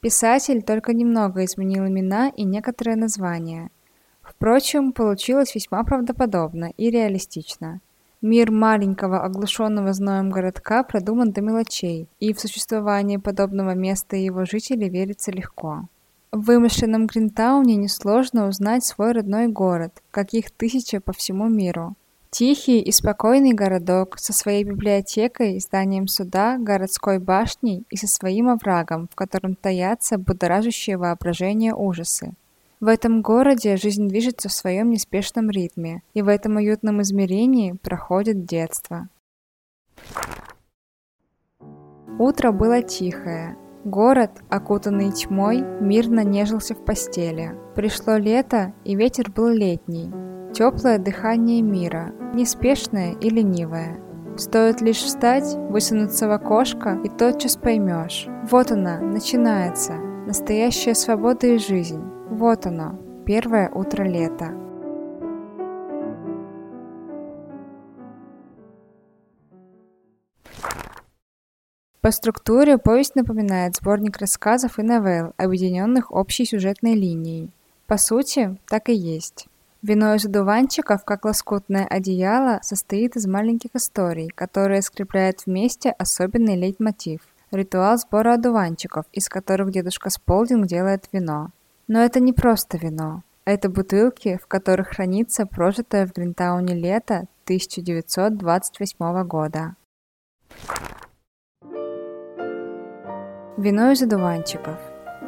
Писатель 0.00 0.62
только 0.62 0.94
немного 0.94 1.44
изменил 1.44 1.86
имена 1.86 2.30
и 2.30 2.44
некоторые 2.44 2.96
названия. 2.96 3.70
Впрочем, 4.22 4.92
получилось 4.92 5.54
весьма 5.54 5.84
правдоподобно 5.84 6.72
и 6.78 6.90
реалистично. 6.90 7.80
Мир 8.22 8.50
маленького 8.50 9.22
оглушенного 9.22 9.92
зноем 9.92 10.30
городка 10.30 10.84
продуман 10.84 11.32
до 11.32 11.42
мелочей, 11.42 12.08
и 12.18 12.32
в 12.32 12.40
существование 12.40 13.18
подобного 13.18 13.74
места 13.74 14.16
и 14.16 14.24
его 14.24 14.46
жителей 14.46 14.88
верится 14.88 15.32
легко. 15.32 15.84
В 16.32 16.44
вымышленном 16.44 17.06
Гринтауне 17.06 17.76
несложно 17.76 18.46
узнать 18.46 18.84
свой 18.84 19.12
родной 19.12 19.48
город, 19.48 20.02
каких 20.10 20.50
тысяча 20.50 21.00
по 21.00 21.12
всему 21.12 21.48
миру. 21.48 21.94
Тихий 22.30 22.80
и 22.80 22.92
спокойный 22.92 23.52
городок 23.52 24.16
со 24.18 24.32
своей 24.32 24.62
библиотекой, 24.62 25.58
зданием 25.58 26.06
суда, 26.06 26.58
городской 26.58 27.18
башней 27.18 27.84
и 27.90 27.96
со 27.96 28.06
своим 28.06 28.48
оврагом, 28.48 29.08
в 29.10 29.16
котором 29.16 29.56
таятся 29.56 30.16
будоражащие 30.16 30.96
воображение 30.96 31.74
ужасы. 31.74 32.34
В 32.78 32.86
этом 32.86 33.20
городе 33.20 33.76
жизнь 33.76 34.08
движется 34.08 34.48
в 34.48 34.52
своем 34.52 34.90
неспешном 34.90 35.50
ритме, 35.50 36.02
и 36.14 36.22
в 36.22 36.28
этом 36.28 36.56
уютном 36.56 37.02
измерении 37.02 37.72
проходит 37.72 38.46
детство. 38.46 39.08
Утро 42.18 42.52
было 42.52 42.80
тихое, 42.82 43.56
Город, 43.84 44.42
окутанный 44.50 45.10
тьмой, 45.10 45.62
мирно 45.80 46.22
нежился 46.22 46.74
в 46.74 46.84
постели. 46.84 47.56
Пришло 47.74 48.16
лето, 48.16 48.74
и 48.84 48.94
ветер 48.94 49.30
был 49.30 49.48
летний. 49.48 50.29
Теплое 50.52 50.98
дыхание 50.98 51.62
мира, 51.62 52.12
неспешное 52.34 53.12
и 53.12 53.30
ленивое. 53.30 54.00
Стоит 54.36 54.80
лишь 54.80 54.98
встать, 54.98 55.54
высунуться 55.68 56.26
в 56.26 56.32
окошко, 56.32 56.98
и 57.04 57.08
тотчас 57.08 57.56
поймешь. 57.56 58.26
Вот 58.50 58.72
она, 58.72 59.00
начинается. 59.00 59.94
Настоящая 60.26 60.94
свобода 60.94 61.46
и 61.46 61.58
жизнь. 61.58 62.02
Вот 62.30 62.66
оно, 62.66 62.98
первое 63.24 63.70
утро 63.70 64.02
лета. 64.02 64.52
По 72.00 72.10
структуре 72.10 72.78
повесть 72.78 73.14
напоминает 73.14 73.76
сборник 73.76 74.16
рассказов 74.16 74.78
и 74.78 74.82
новелл, 74.82 75.32
объединенных 75.36 76.10
общей 76.10 76.46
сюжетной 76.46 76.94
линией. 76.94 77.50
По 77.86 77.98
сути, 77.98 78.56
так 78.66 78.88
и 78.88 78.94
есть. 78.94 79.49
Вино 79.82 80.14
из 80.14 80.26
одуванчиков, 80.26 81.04
как 81.04 81.24
лоскутное 81.24 81.86
одеяло, 81.86 82.60
состоит 82.62 83.16
из 83.16 83.26
маленьких 83.26 83.70
историй, 83.74 84.28
которые 84.28 84.82
скрепляют 84.82 85.46
вместе 85.46 85.90
особенный 85.90 86.56
лейтмотив– 86.56 87.20
ритуал 87.50 87.98
сбора 87.98 88.34
одуванчиков, 88.34 89.04
из 89.12 89.28
которых 89.28 89.70
дедушка 89.70 90.10
Сполдинг 90.10 90.66
делает 90.66 91.08
вино. 91.12 91.50
Но 91.88 92.00
это 92.00 92.20
не 92.20 92.32
просто 92.32 92.76
вино. 92.78 93.22
Это 93.44 93.68
бутылки, 93.68 94.38
в 94.42 94.46
которых 94.46 94.88
хранится 94.88 95.46
прожитое 95.46 96.06
в 96.06 96.12
Гринтауне 96.12 96.74
лето 96.74 97.26
1928 97.44 99.24
года. 99.24 99.74
Вино 103.56 103.90
из 103.90 104.02
одуванчиков. 104.02 104.78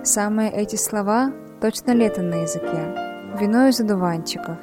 Самые 0.05 0.53
эти 0.53 0.77
слова 0.77 1.33
точно 1.61 1.93
лето 1.93 2.23
на 2.23 2.43
языке. 2.43 3.12
Вино 3.41 3.69
из 3.69 3.81
одуванчиков. 3.81 4.59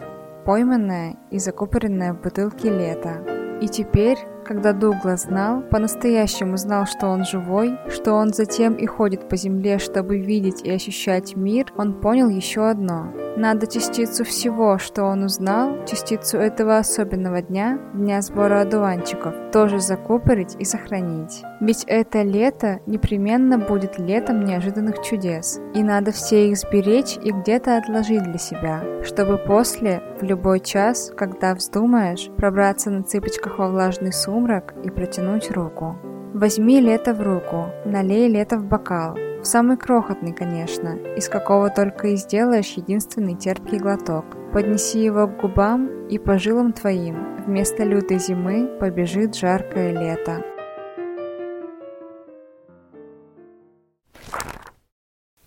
Пойманное 0.45 1.17
и 1.31 1.39
закупоренное 1.39 2.13
в 2.13 2.21
бутылке 2.21 2.69
лето. 2.69 3.57
И 3.61 3.67
теперь 3.67 4.19
когда 4.49 4.73
Дуглас 4.73 5.25
знал, 5.25 5.61
по-настоящему 5.61 6.57
знал, 6.57 6.87
что 6.87 7.05
он 7.05 7.23
живой, 7.23 7.77
что 7.87 8.13
он 8.13 8.33
затем 8.33 8.73
и 8.73 8.87
ходит 8.87 9.29
по 9.29 9.37
земле, 9.37 9.77
чтобы 9.77 10.17
видеть 10.17 10.63
и 10.63 10.71
ощущать 10.71 11.35
мир, 11.35 11.71
он 11.77 11.93
понял 11.93 12.29
еще 12.29 12.67
одно. 12.67 13.13
Надо 13.37 13.67
частицу 13.67 14.25
всего, 14.25 14.79
что 14.79 15.03
он 15.03 15.23
узнал, 15.23 15.85
частицу 15.85 16.39
этого 16.39 16.79
особенного 16.79 17.43
дня, 17.43 17.79
дня 17.93 18.23
сбора 18.23 18.61
одуванчиков, 18.61 19.35
тоже 19.53 19.79
закупорить 19.79 20.55
и 20.57 20.65
сохранить. 20.65 21.43
Ведь 21.61 21.83
это 21.85 22.23
лето 22.23 22.79
непременно 22.87 23.59
будет 23.59 23.99
летом 23.99 24.43
неожиданных 24.43 25.03
чудес, 25.03 25.59
и 25.75 25.83
надо 25.83 26.11
все 26.11 26.49
их 26.49 26.57
сберечь 26.57 27.17
и 27.23 27.31
где-то 27.31 27.77
отложить 27.77 28.23
для 28.23 28.39
себя, 28.39 28.83
чтобы 29.03 29.37
после, 29.37 30.01
в 30.19 30.23
любой 30.23 30.59
час, 30.59 31.11
когда 31.15 31.53
вздумаешь, 31.53 32.29
пробраться 32.35 32.89
на 32.89 33.03
цыпочках 33.03 33.59
во 33.59 33.69
влажный 33.69 34.11
сумрак, 34.11 34.38
сумрак 34.39 34.73
и 34.85 34.89
протянуть 34.89 35.51
руку. 35.51 35.97
Возьми 36.33 36.79
лето 36.79 37.13
в 37.13 37.21
руку, 37.21 37.65
налей 37.85 38.29
лето 38.29 38.57
в 38.57 38.63
бокал. 38.63 39.15
В 39.41 39.45
самый 39.45 39.77
крохотный, 39.77 40.33
конечно, 40.33 40.97
из 41.17 41.27
какого 41.27 41.69
только 41.69 42.07
и 42.09 42.15
сделаешь 42.15 42.77
единственный 42.77 43.35
терпкий 43.35 43.79
глоток. 43.79 44.25
Поднеси 44.53 45.03
его 45.03 45.27
к 45.27 45.41
губам, 45.41 46.07
и 46.07 46.17
по 46.17 46.37
жилам 46.37 46.73
твоим 46.73 47.43
вместо 47.45 47.83
лютой 47.83 48.19
зимы 48.19 48.67
побежит 48.79 49.35
жаркое 49.35 49.91
лето. 49.91 50.43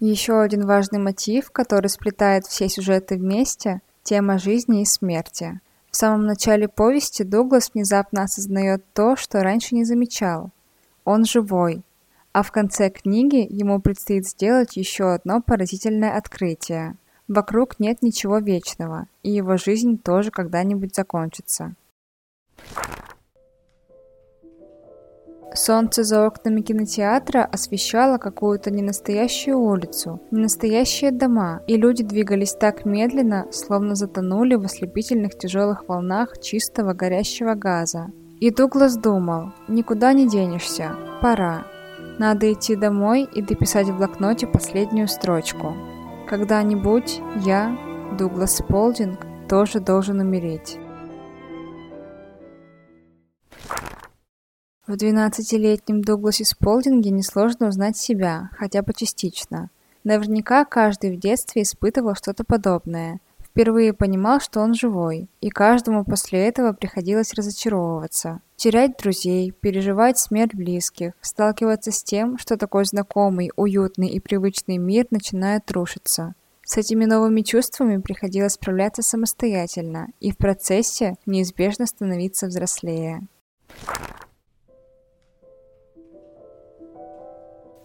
Еще 0.01 0.41
один 0.41 0.67
важный 0.67 0.99
мотив, 0.99 1.51
который 1.51 1.89
сплетает 1.89 2.45
все 2.45 2.69
сюжеты 2.69 3.17
вместе– 3.17 3.81
тема 4.03 4.39
жизни 4.39 4.83
и 4.83 4.85
смерти– 4.85 5.61
в 5.93 5.97
самом 5.97 6.25
начале 6.25 6.69
повести 6.69 7.23
Дуглас 7.23 7.71
внезапно 7.75 8.23
осознает 8.23 8.83
то, 8.95 9.15
что 9.15 9.43
раньше 9.43 9.75
не 9.75 9.85
замечал. 9.85 10.51
Он 11.05 11.27
живой. 11.27 11.83
А 12.33 12.43
в 12.43 12.51
конце 12.51 12.89
книги 12.89 13.47
ему 13.49 13.79
предстоит 13.79 14.27
сделать 14.27 14.79
еще 14.79 15.13
одно 15.13 15.43
поразительное 15.43 16.17
открытие. 16.17 16.97
Вокруг 17.29 17.79
нет 17.79 18.01
ничего 18.01 18.39
вечного, 18.39 19.07
и 19.23 19.31
его 19.31 19.59
жизнь 19.59 19.99
тоже 19.99 20.31
когда-нибудь 20.31 20.95
закончится. 20.95 21.75
Солнце 25.55 26.03
за 26.03 26.27
окнами 26.27 26.63
кинотеатра 26.63 27.45
освещало 27.45 28.19
какую-то 28.19 28.71
ненастоящую 28.71 29.59
улицу, 29.59 30.21
ненастоящие 30.31 31.11
дома, 31.11 31.61
и 31.67 31.77
люди 31.77 32.03
двигались 32.03 32.55
так 32.55 32.85
медленно, 32.85 33.47
словно 33.53 33.95
затонули 33.95 34.55
в 34.55 34.65
ослепительных 34.65 35.37
тяжелых 35.37 35.89
волнах 35.89 36.41
чистого 36.41 36.95
горящего 36.95 37.55
газа. 37.55 38.11
И 38.41 38.51
Дуглас 38.51 38.97
думал, 38.97 39.53
никуда 39.69 40.13
не 40.15 40.29
денешься, 40.29 40.97
пора. 41.21 41.65
Надо 42.19 42.53
идти 42.53 42.75
домой 42.75 43.29
и 43.33 43.43
дописать 43.43 43.89
в 43.89 43.97
блокноте 43.97 44.47
последнюю 44.47 45.09
строчку. 45.09 45.75
Когда-нибудь 46.29 47.21
я, 47.45 47.77
Дуглас 48.19 48.61
Полдинг, 48.67 49.21
тоже 49.49 49.81
должен 49.81 50.21
умереть. 50.21 50.79
В 54.89 54.95
12-летнем 54.95 56.03
Дугласе 56.03 56.45
Сполдинге 56.45 57.11
несложно 57.11 57.69
узнать 57.69 57.97
себя, 57.97 58.51
хотя 58.59 58.83
бы 58.83 58.93
частично. 58.93 59.71
Наверняка 60.03 60.65
каждый 60.65 61.17
в 61.17 61.21
детстве 61.21 61.63
испытывал 61.63 62.17
что-то 62.17 62.43
подобное. 62.43 63.21
Впервые 63.39 63.93
понимал, 63.93 64.41
что 64.41 64.59
он 64.59 64.75
живой, 64.75 65.29
и 65.41 65.51
каждому 65.51 66.05
после 66.05 66.49
этого 66.49 66.73
приходилось 66.73 67.33
разочаровываться. 67.33 68.41
Терять 68.57 68.97
друзей, 68.97 69.53
переживать 69.53 70.19
смерть 70.19 70.53
близких, 70.53 71.13
сталкиваться 71.21 71.93
с 71.93 72.03
тем, 72.03 72.37
что 72.37 72.57
такой 72.57 72.85
знакомый, 72.85 73.53
уютный 73.55 74.09
и 74.09 74.19
привычный 74.19 74.79
мир 74.79 75.07
начинает 75.13 75.71
рушиться. 75.71 76.35
С 76.65 76.77
этими 76.77 77.05
новыми 77.05 77.43
чувствами 77.43 77.99
приходилось 77.99 78.55
справляться 78.55 79.03
самостоятельно 79.03 80.09
и 80.19 80.33
в 80.33 80.37
процессе 80.37 81.15
неизбежно 81.25 81.87
становиться 81.87 82.49
взрослее. 82.49 83.29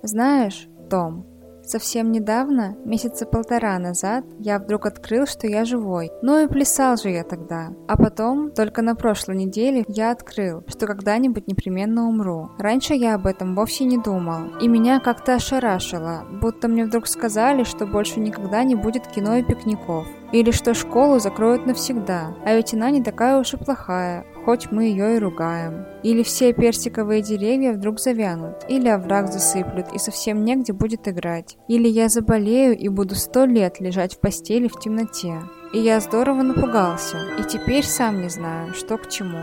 Знаешь, 0.08 0.70
Том, 0.90 1.26
совсем 1.64 2.14
недавно, 2.14 2.78
месяца 2.86 3.26
полтора 3.26 3.78
назад, 3.78 4.24
я 4.40 4.58
вдруг 4.58 4.86
открыл, 4.86 5.28
что 5.28 5.48
я 5.48 5.66
живой. 5.66 6.12
Ну 6.22 6.42
и 6.42 6.48
плясал 6.48 6.96
же 6.96 7.10
я 7.10 7.26
тогда. 7.26 7.74
А 7.90 7.98
потом, 7.98 8.52
только 8.52 8.82
на 8.82 8.96
прошлой 8.96 9.36
неделе, 9.36 9.84
я 9.90 10.12
открыл, 10.12 10.64
что 10.68 10.88
когда-нибудь 10.88 11.48
непременно 11.48 12.08
умру. 12.08 12.52
Раньше 12.58 12.94
я 12.94 13.16
об 13.16 13.28
этом 13.28 13.54
вовсе 13.54 13.84
не 13.84 13.98
думал. 13.98 14.58
И 14.62 14.70
меня 14.70 15.02
как-то 15.02 15.34
ошарашило, 15.36 16.24
будто 16.42 16.70
мне 16.70 16.86
вдруг 16.86 17.06
сказали, 17.06 17.66
что 17.66 17.86
больше 17.86 18.22
никогда 18.22 18.64
не 18.64 18.76
будет 18.76 19.08
кино 19.08 19.36
и 19.36 19.44
пикников. 19.44 20.08
Или 20.34 20.52
что 20.52 20.74
школу 20.74 21.20
закроют 21.20 21.66
навсегда, 21.66 22.36
а 22.44 22.54
ведь 22.54 22.74
она 22.74 22.90
не 22.90 23.02
такая 23.02 23.40
уж 23.40 23.54
и 23.54 23.58
плохая, 23.58 24.26
хоть 24.44 24.72
мы 24.72 24.86
ее 24.86 25.16
и 25.16 25.20
ругаем. 25.20 25.86
Или 26.04 26.22
все 26.22 26.52
персиковые 26.52 27.22
деревья 27.22 27.72
вдруг 27.72 28.00
завянут, 28.00 28.66
или 28.68 28.90
овраг 28.90 29.32
засыплют 29.32 29.88
и 29.94 29.98
совсем 29.98 30.44
негде 30.44 30.74
будет 30.74 31.08
играть. 31.08 31.58
Или 31.70 31.88
я 31.88 32.10
заболею 32.10 32.78
и 32.78 32.90
буду 32.90 33.16
сто 33.16 33.46
лет 33.46 33.80
лежать 33.80 34.16
в 34.16 34.20
постели 34.20 34.68
в 34.68 34.78
темноте. 34.78 35.40
И 35.74 35.80
я 35.80 36.02
здорово 36.02 36.42
напугался, 36.42 37.18
и 37.40 37.44
теперь 37.44 37.86
сам 37.86 38.22
не 38.22 38.30
знаю, 38.30 38.74
что 38.74 38.98
к 38.98 39.10
чему. 39.10 39.40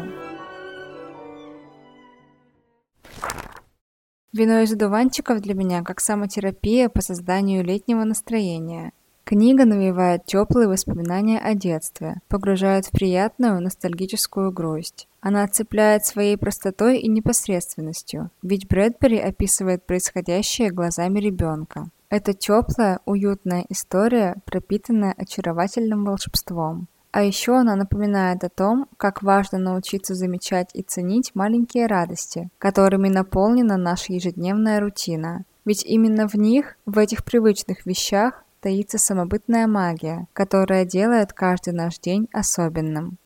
Вино 4.35 4.61
из 4.61 4.73
одуванчиков 4.73 5.41
для 5.41 5.55
меня 5.55 5.83
как 5.83 6.01
самотерапия 6.01 6.91
по 6.91 7.01
созданию 7.01 7.65
летнего 7.65 8.05
настроения– 8.05 8.93
Книга 9.25 9.65
навевает 9.65 10.27
теплые 10.27 10.69
воспоминания 10.69 11.39
о 11.39 11.55
детстве, 11.55 12.17
погружает 12.29 12.87
в 12.87 12.91
приятную 12.91 13.59
ностальгическую 13.63 14.53
грусть. 14.53 15.09
Она 15.23 15.49
цепляет 15.49 16.05
своей 16.05 16.37
простотой 16.37 16.99
и 16.99 17.09
непосредственностью, 17.09 18.31
ведь 18.43 18.69
Брэдбери 18.69 19.19
описывает 19.19 19.87
происходящее 19.87 20.71
глазами 20.71 21.21
ребенка. 21.21 21.89
Это 22.11 22.35
теплая, 22.35 23.01
уютная 23.07 23.65
история, 23.71 24.37
пропитанная 24.45 25.15
очаровательным 25.17 26.05
волшебством. 26.05 26.87
А 27.11 27.23
еще 27.23 27.57
она 27.57 27.77
напоминает 27.77 28.45
о 28.45 28.51
том, 28.51 28.89
как 28.99 29.23
важно 29.23 29.59
научиться 29.59 30.15
замечать 30.15 30.69
и 30.75 30.83
ценить 30.83 31.35
маленькие 31.35 31.87
радости, 31.87 32.51
которыми 32.59 33.09
наполнена 33.09 33.79
наша 33.79 34.13
ежедневная 34.13 34.81
рутина. 34.81 35.45
Ведь 35.65 35.85
именно 35.85 36.29
в 36.29 36.35
них, 36.35 36.77
в 36.85 36.99
этих 36.99 37.25
привычных 37.25 37.87
вещах, 37.87 38.44
таится 38.65 38.97
самобытная 38.97 39.67
магия, 39.67 40.27
которая 40.33 40.87
делает 40.87 41.35
каждый 41.35 41.75
наш 41.75 41.99
день 41.99 42.29
особенным. 42.33 43.19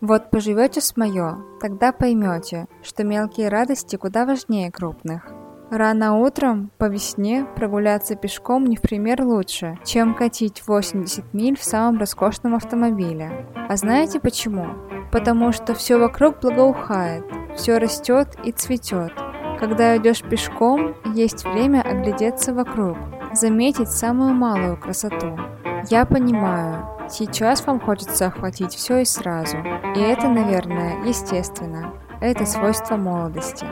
Вот 0.00 0.30
поживете 0.30 0.80
с 0.80 0.96
моё, 0.96 1.38
тогда 1.60 1.90
поймете, 1.90 2.68
что 2.84 3.02
мелкие 3.02 3.48
радости 3.48 3.96
куда 3.96 4.24
важнее 4.26 4.70
крупных. 4.70 5.28
Рано 5.72 6.18
утром, 6.18 6.70
по 6.78 6.84
весне, 6.84 7.46
прогуляться 7.56 8.14
пешком 8.14 8.64
не 8.66 8.76
в 8.76 8.80
пример 8.80 9.24
лучше, 9.24 9.78
чем 9.84 10.14
катить 10.14 10.62
80 10.64 11.34
миль 11.34 11.58
в 11.58 11.64
самом 11.64 11.98
роскошном 11.98 12.54
автомобиле. 12.54 13.48
А 13.68 13.76
знаете 13.76 14.20
почему? 14.20 14.66
Потому 15.10 15.50
что 15.50 15.74
все 15.74 15.98
вокруг 15.98 16.40
благоухает, 16.40 17.24
все 17.56 17.78
растет 17.78 18.28
и 18.44 18.52
цветет, 18.52 19.12
когда 19.62 19.96
идешь 19.96 20.22
пешком, 20.22 20.96
есть 21.14 21.44
время 21.44 21.82
оглядеться 21.82 22.52
вокруг, 22.52 22.96
заметить 23.32 23.92
самую 23.92 24.34
малую 24.34 24.76
красоту. 24.76 25.38
Я 25.88 26.04
понимаю, 26.04 26.84
сейчас 27.08 27.64
вам 27.64 27.78
хочется 27.78 28.26
охватить 28.26 28.74
все 28.74 29.02
и 29.02 29.04
сразу. 29.04 29.58
И 29.94 30.00
это, 30.00 30.26
наверное, 30.26 31.04
естественно. 31.04 31.94
Это 32.20 32.44
свойство 32.44 32.96
молодости. 32.96 33.64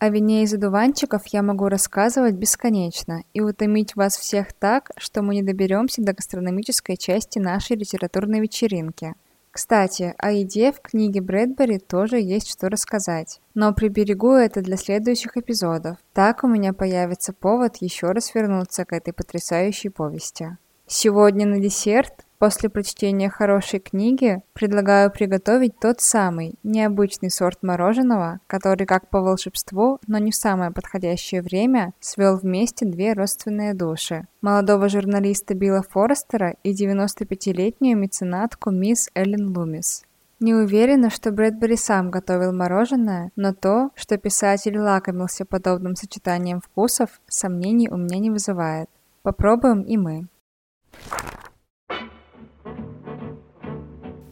О 0.00 0.10
вине 0.10 0.44
из 0.44 0.54
одуванчиков 0.54 1.26
я 1.26 1.42
могу 1.42 1.68
рассказывать 1.68 2.34
бесконечно 2.34 3.24
и 3.34 3.40
утомить 3.40 3.96
вас 3.96 4.16
всех 4.16 4.52
так, 4.52 4.92
что 4.96 5.22
мы 5.22 5.34
не 5.34 5.42
доберемся 5.42 6.02
до 6.02 6.12
гастрономической 6.12 6.96
части 6.96 7.40
нашей 7.40 7.74
литературной 7.76 8.38
вечеринки. 8.38 9.14
Кстати, 9.50 10.14
о 10.18 10.30
еде 10.30 10.70
в 10.70 10.80
книге 10.80 11.20
Брэдбери 11.20 11.80
тоже 11.80 12.20
есть 12.20 12.48
что 12.48 12.68
рассказать, 12.68 13.40
но 13.54 13.74
приберегу 13.74 14.34
это 14.34 14.60
для 14.60 14.76
следующих 14.76 15.36
эпизодов. 15.36 15.96
Так 16.12 16.44
у 16.44 16.46
меня 16.46 16.72
появится 16.72 17.32
повод 17.32 17.78
еще 17.78 18.12
раз 18.12 18.32
вернуться 18.36 18.84
к 18.84 18.92
этой 18.92 19.12
потрясающей 19.12 19.90
повести. 19.90 20.58
Сегодня 20.86 21.44
на 21.44 21.58
десерт 21.58 22.24
После 22.38 22.68
прочтения 22.68 23.28
хорошей 23.28 23.80
книги 23.80 24.42
предлагаю 24.52 25.10
приготовить 25.10 25.78
тот 25.80 26.00
самый 26.00 26.54
необычный 26.62 27.30
сорт 27.30 27.64
мороженого, 27.64 28.38
который 28.46 28.86
как 28.86 29.10
по 29.10 29.20
волшебству, 29.20 29.98
но 30.06 30.18
не 30.18 30.30
в 30.30 30.36
самое 30.36 30.70
подходящее 30.70 31.42
время, 31.42 31.94
свел 31.98 32.36
вместе 32.36 32.86
две 32.86 33.12
родственные 33.12 33.74
души. 33.74 34.28
Молодого 34.40 34.88
журналиста 34.88 35.54
Билла 35.54 35.82
Форестера 35.82 36.54
и 36.62 36.72
95-летнюю 36.72 37.98
меценатку 37.98 38.70
мисс 38.70 39.10
Эллен 39.14 39.56
Лумис. 39.56 40.04
Не 40.38 40.54
уверена, 40.54 41.10
что 41.10 41.32
Брэдбери 41.32 41.74
сам 41.74 42.12
готовил 42.12 42.52
мороженое, 42.52 43.32
но 43.34 43.52
то, 43.52 43.90
что 43.96 44.16
писатель 44.16 44.78
лакомился 44.78 45.44
подобным 45.44 45.96
сочетанием 45.96 46.60
вкусов, 46.60 47.20
сомнений 47.26 47.88
у 47.90 47.96
меня 47.96 48.20
не 48.20 48.30
вызывает. 48.30 48.88
Попробуем 49.22 49.82
и 49.82 49.96
мы. 49.96 50.28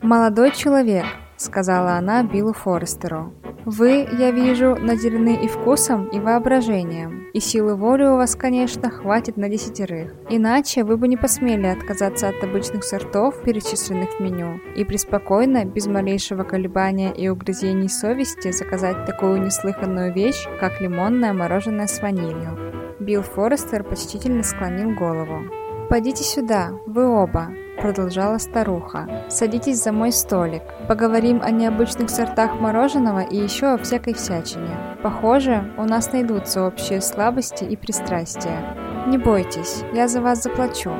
«Молодой 0.07 0.53
человек»,— 0.53 1.05
сказала 1.37 1.95
она 1.95 2.23
Биллу 2.23 2.53
Форестеру,— 2.53 3.35
«вы, 3.65 4.07
я 4.17 4.31
вижу, 4.31 4.77
наделены 4.77 5.35
и 5.35 5.49
вкусом, 5.49 6.07
и 6.07 6.21
воображением, 6.21 7.25
и 7.35 7.41
силы 7.41 7.75
воли 7.75 8.05
у 8.05 8.15
вас, 8.15 8.37
конечно, 8.37 8.89
хватит 8.89 9.37
на 9.37 9.49
десятерых. 9.49 10.15
Иначе 10.31 10.85
вы 10.85 10.97
бы 10.97 11.09
не 11.09 11.17
посмели 11.17 11.67
отказаться 11.67 12.29
от 12.29 12.41
обычных 12.45 12.85
сортов, 12.85 13.43
перечисленных 13.43 14.11
в 14.11 14.21
меню, 14.21 14.61
и 14.77 14.85
преспокойно, 14.85 15.65
без 15.65 15.89
малейшего 15.89 16.45
колебания 16.45 17.13
и 17.13 17.29
угрызений 17.29 17.89
совести 17.89 18.53
заказать 18.53 19.07
такую 19.07 19.43
неслыханную 19.43 20.15
вещь, 20.15 20.47
как 20.61 20.81
лимонное 20.81 21.33
мороженое 21.33 21.89
с 21.89 22.01
ванилью». 22.01 22.57
Билл 23.01 23.23
Форестер 23.23 23.83
почтительно 23.83 24.45
склонил 24.45 24.95
голову. 24.95 25.66
«Пойдите 25.89 26.25
сюда, 26.25 26.73
вы 26.87 27.07
оба»,— 27.07 27.53
продолжала 27.81 28.39
старуха. 28.39 29.25
«Садитесь 29.29 29.83
за 29.83 29.93
мой 29.93 30.11
столик. 30.11 30.63
Поговорим 30.89 31.41
о 31.43 31.53
необычных 31.53 32.11
сортах 32.11 32.59
мороженого 32.61 33.21
и 33.21 33.37
еще 33.37 33.67
о 33.67 33.79
всякой 33.79 34.15
всячине. 34.15 34.77
Похоже, 35.05 35.73
у 35.79 35.85
нас 35.85 36.13
найдутся 36.13 36.67
общие 36.67 37.01
слабости 37.01 37.63
и 37.63 37.77
пристрастия. 37.77 38.75
Не 39.07 39.17
бойтесь, 39.17 39.85
я 39.95 40.09
за 40.09 40.21
вас 40.21 40.43
заплачу». 40.43 40.93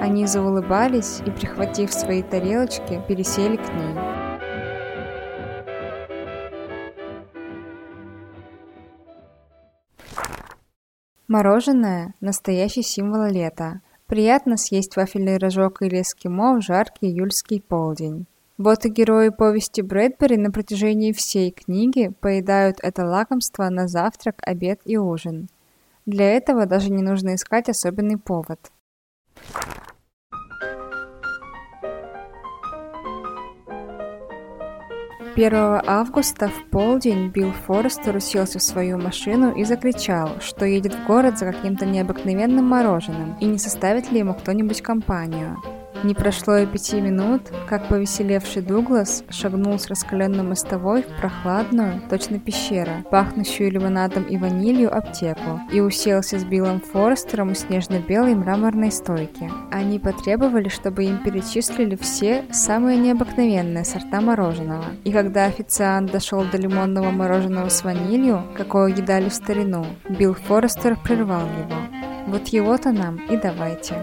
Они 0.00 0.26
заулыбались 0.26 1.20
и, 1.24 1.30
прихватив 1.30 1.92
свои 1.92 2.22
тарелочки, 2.22 3.00
пересели 3.06 3.56
к 3.56 3.72
ней. 3.72 4.14
Мороженое– 11.28 12.14
настоящий 12.20 12.82
символ 12.82 13.30
лета. 13.30 13.80
Приятно 14.06 14.56
съесть 14.58 14.96
вафельный 14.96 15.38
рожок 15.38 15.80
или 15.80 16.02
эскимо 16.02 16.56
в 16.56 16.62
жаркий 16.62 17.06
июльский 17.06 17.62
полдень. 17.62 18.26
Вот 18.58 18.84
и 18.84 18.88
герои 18.88 19.30
повести 19.30 19.80
Брэдбери 19.80 20.36
на 20.36 20.52
протяжении 20.52 21.12
всей 21.12 21.50
книги 21.50 22.12
поедают 22.20 22.76
это 22.82 23.06
лакомство 23.06 23.68
на 23.70 23.88
завтрак, 23.88 24.36
обед 24.42 24.80
и 24.84 24.96
ужин. 24.96 25.48
Для 26.06 26.30
этого 26.32 26.66
даже 26.66 26.90
не 26.90 27.02
нужно 27.02 27.34
искать 27.34 27.68
особенный 27.68 28.18
повод. 28.18 28.60
1 35.36 35.52
августа 35.84 36.48
в 36.48 36.70
полдень 36.70 37.28
Билл 37.28 37.50
Форестер 37.66 38.14
уселся 38.14 38.60
в 38.60 38.62
свою 38.62 38.98
машину 38.98 39.52
и 39.52 39.64
закричал, 39.64 40.40
что 40.40 40.64
едет 40.64 40.94
в 40.94 41.06
город 41.08 41.38
за 41.38 41.46
каким-то 41.46 41.86
необыкновенным 41.86 42.64
мороженым 42.64 43.36
и 43.40 43.46
не 43.46 43.58
составит 43.58 44.12
ли 44.12 44.20
ему 44.20 44.34
кто-нибудь 44.34 44.80
компанию. 44.80 45.56
Не 46.04 46.12
прошло 46.12 46.58
и 46.58 46.66
пяти 46.66 47.00
минут, 47.00 47.50
как 47.66 47.88
повеселевший 47.88 48.60
Дуглас 48.60 49.24
шагнул 49.30 49.78
с 49.78 49.86
раскаленной 49.86 50.42
мостовой 50.42 51.02
в 51.02 51.06
прохладную, 51.18 52.02
точно 52.10 52.38
пещера, 52.38 53.02
пахнущую 53.10 53.72
лимонадом 53.72 54.24
и 54.24 54.36
ванилью 54.36 54.94
аптеку, 54.94 55.60
и 55.72 55.80
уселся 55.80 56.38
с 56.38 56.44
Биллом 56.44 56.82
Форестером 56.82 57.52
у 57.52 57.54
снежно-белой 57.54 58.34
мраморной 58.34 58.92
стойки. 58.92 59.50
Они 59.72 59.98
потребовали, 59.98 60.68
чтобы 60.68 61.04
им 61.04 61.22
перечислили 61.24 61.96
все 61.96 62.44
самые 62.52 62.98
необыкновенные 62.98 63.86
сорта 63.86 64.20
мороженого. 64.20 64.84
И 65.04 65.10
когда 65.10 65.46
официант 65.46 66.12
дошел 66.12 66.44
до 66.44 66.58
лимонного 66.58 67.12
мороженого 67.12 67.70
с 67.70 67.82
ванилью, 67.82 68.42
какое 68.58 68.90
едали 68.90 69.30
в 69.30 69.34
старину, 69.34 69.86
Билл 70.10 70.34
Форестер 70.34 70.98
прервал 71.02 71.46
его. 71.46 71.78
Вот 72.26 72.48
его-то 72.48 72.92
нам 72.92 73.16
и 73.30 73.38
давайте. 73.38 73.94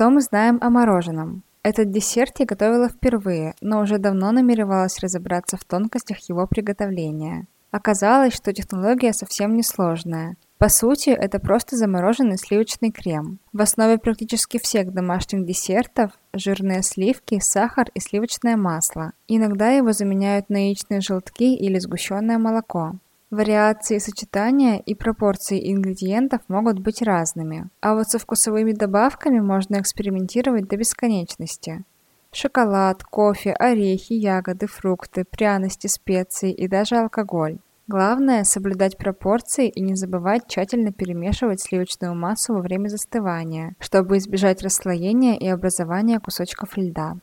Что 0.00 0.08
мы 0.08 0.22
знаем 0.22 0.56
о 0.62 0.70
мороженом? 0.70 1.42
Этот 1.62 1.90
десерт 1.90 2.36
я 2.38 2.46
готовила 2.46 2.88
впервые, 2.88 3.54
но 3.60 3.80
уже 3.82 3.98
давно 3.98 4.32
намеревалась 4.32 4.98
разобраться 5.00 5.58
в 5.58 5.64
тонкостях 5.64 6.26
его 6.26 6.46
приготовления. 6.46 7.44
Оказалось, 7.70 8.34
что 8.34 8.54
технология 8.54 9.12
совсем 9.12 9.54
не 9.54 9.62
сложная. 9.62 10.36
По 10.56 10.70
сути, 10.70 11.10
это 11.10 11.38
просто 11.38 11.76
замороженный 11.76 12.38
сливочный 12.38 12.90
крем. 12.92 13.40
В 13.52 13.60
основе 13.60 13.98
практически 13.98 14.58
всех 14.58 14.94
домашних 14.94 15.44
десертов 15.44 16.12
жирные 16.32 16.82
сливки, 16.82 17.38
сахар 17.38 17.90
и 17.92 18.00
сливочное 18.00 18.56
масло. 18.56 19.12
Иногда 19.28 19.68
его 19.68 19.92
заменяют 19.92 20.48
на 20.48 20.68
яичные 20.68 21.02
желтки 21.02 21.54
или 21.54 21.78
сгущенное 21.78 22.38
молоко. 22.38 22.94
Вариации 23.30 23.98
сочетания 23.98 24.78
и 24.78 24.96
пропорции 24.96 25.72
ингредиентов 25.72 26.40
могут 26.48 26.80
быть 26.80 27.00
разными, 27.00 27.68
а 27.80 27.94
вот 27.94 28.08
со 28.08 28.18
вкусовыми 28.18 28.72
добавками 28.72 29.38
можно 29.38 29.76
экспериментировать 29.80 30.66
до 30.66 30.76
бесконечности. 30.76 31.84
Шоколад, 32.32 33.04
кофе, 33.04 33.52
орехи, 33.52 34.14
ягоды, 34.14 34.66
фрукты, 34.66 35.24
пряности, 35.24 35.86
специи 35.86 36.52
и 36.52 36.66
даже 36.66 36.96
алкоголь. 36.96 37.58
Главное– 37.86 38.42
соблюдать 38.44 38.98
пропорции 38.98 39.68
и 39.68 39.80
не 39.80 39.94
забывать 39.94 40.48
тщательно 40.48 40.92
перемешивать 40.92 41.60
сливочную 41.60 42.16
массу 42.16 42.54
во 42.54 42.60
время 42.60 42.88
застывания, 42.88 43.76
чтобы 43.78 44.18
избежать 44.18 44.60
расслоения 44.62 45.38
и 45.38 45.46
образования 45.46 46.18
кусочков 46.18 46.76
льда. 46.76 47.16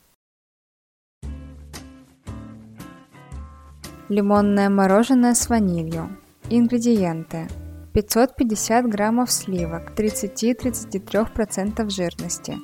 Лимонное 4.10 4.70
мороженое 4.70 5.34
с 5.34 5.50
ванилью. 5.50 6.10
Ингредиенты. 6.50 7.50
550 7.92 8.88
граммов 8.88 9.30
сливок 9.30 9.92
30-33% 9.98 11.90
жирности, 11.90 12.56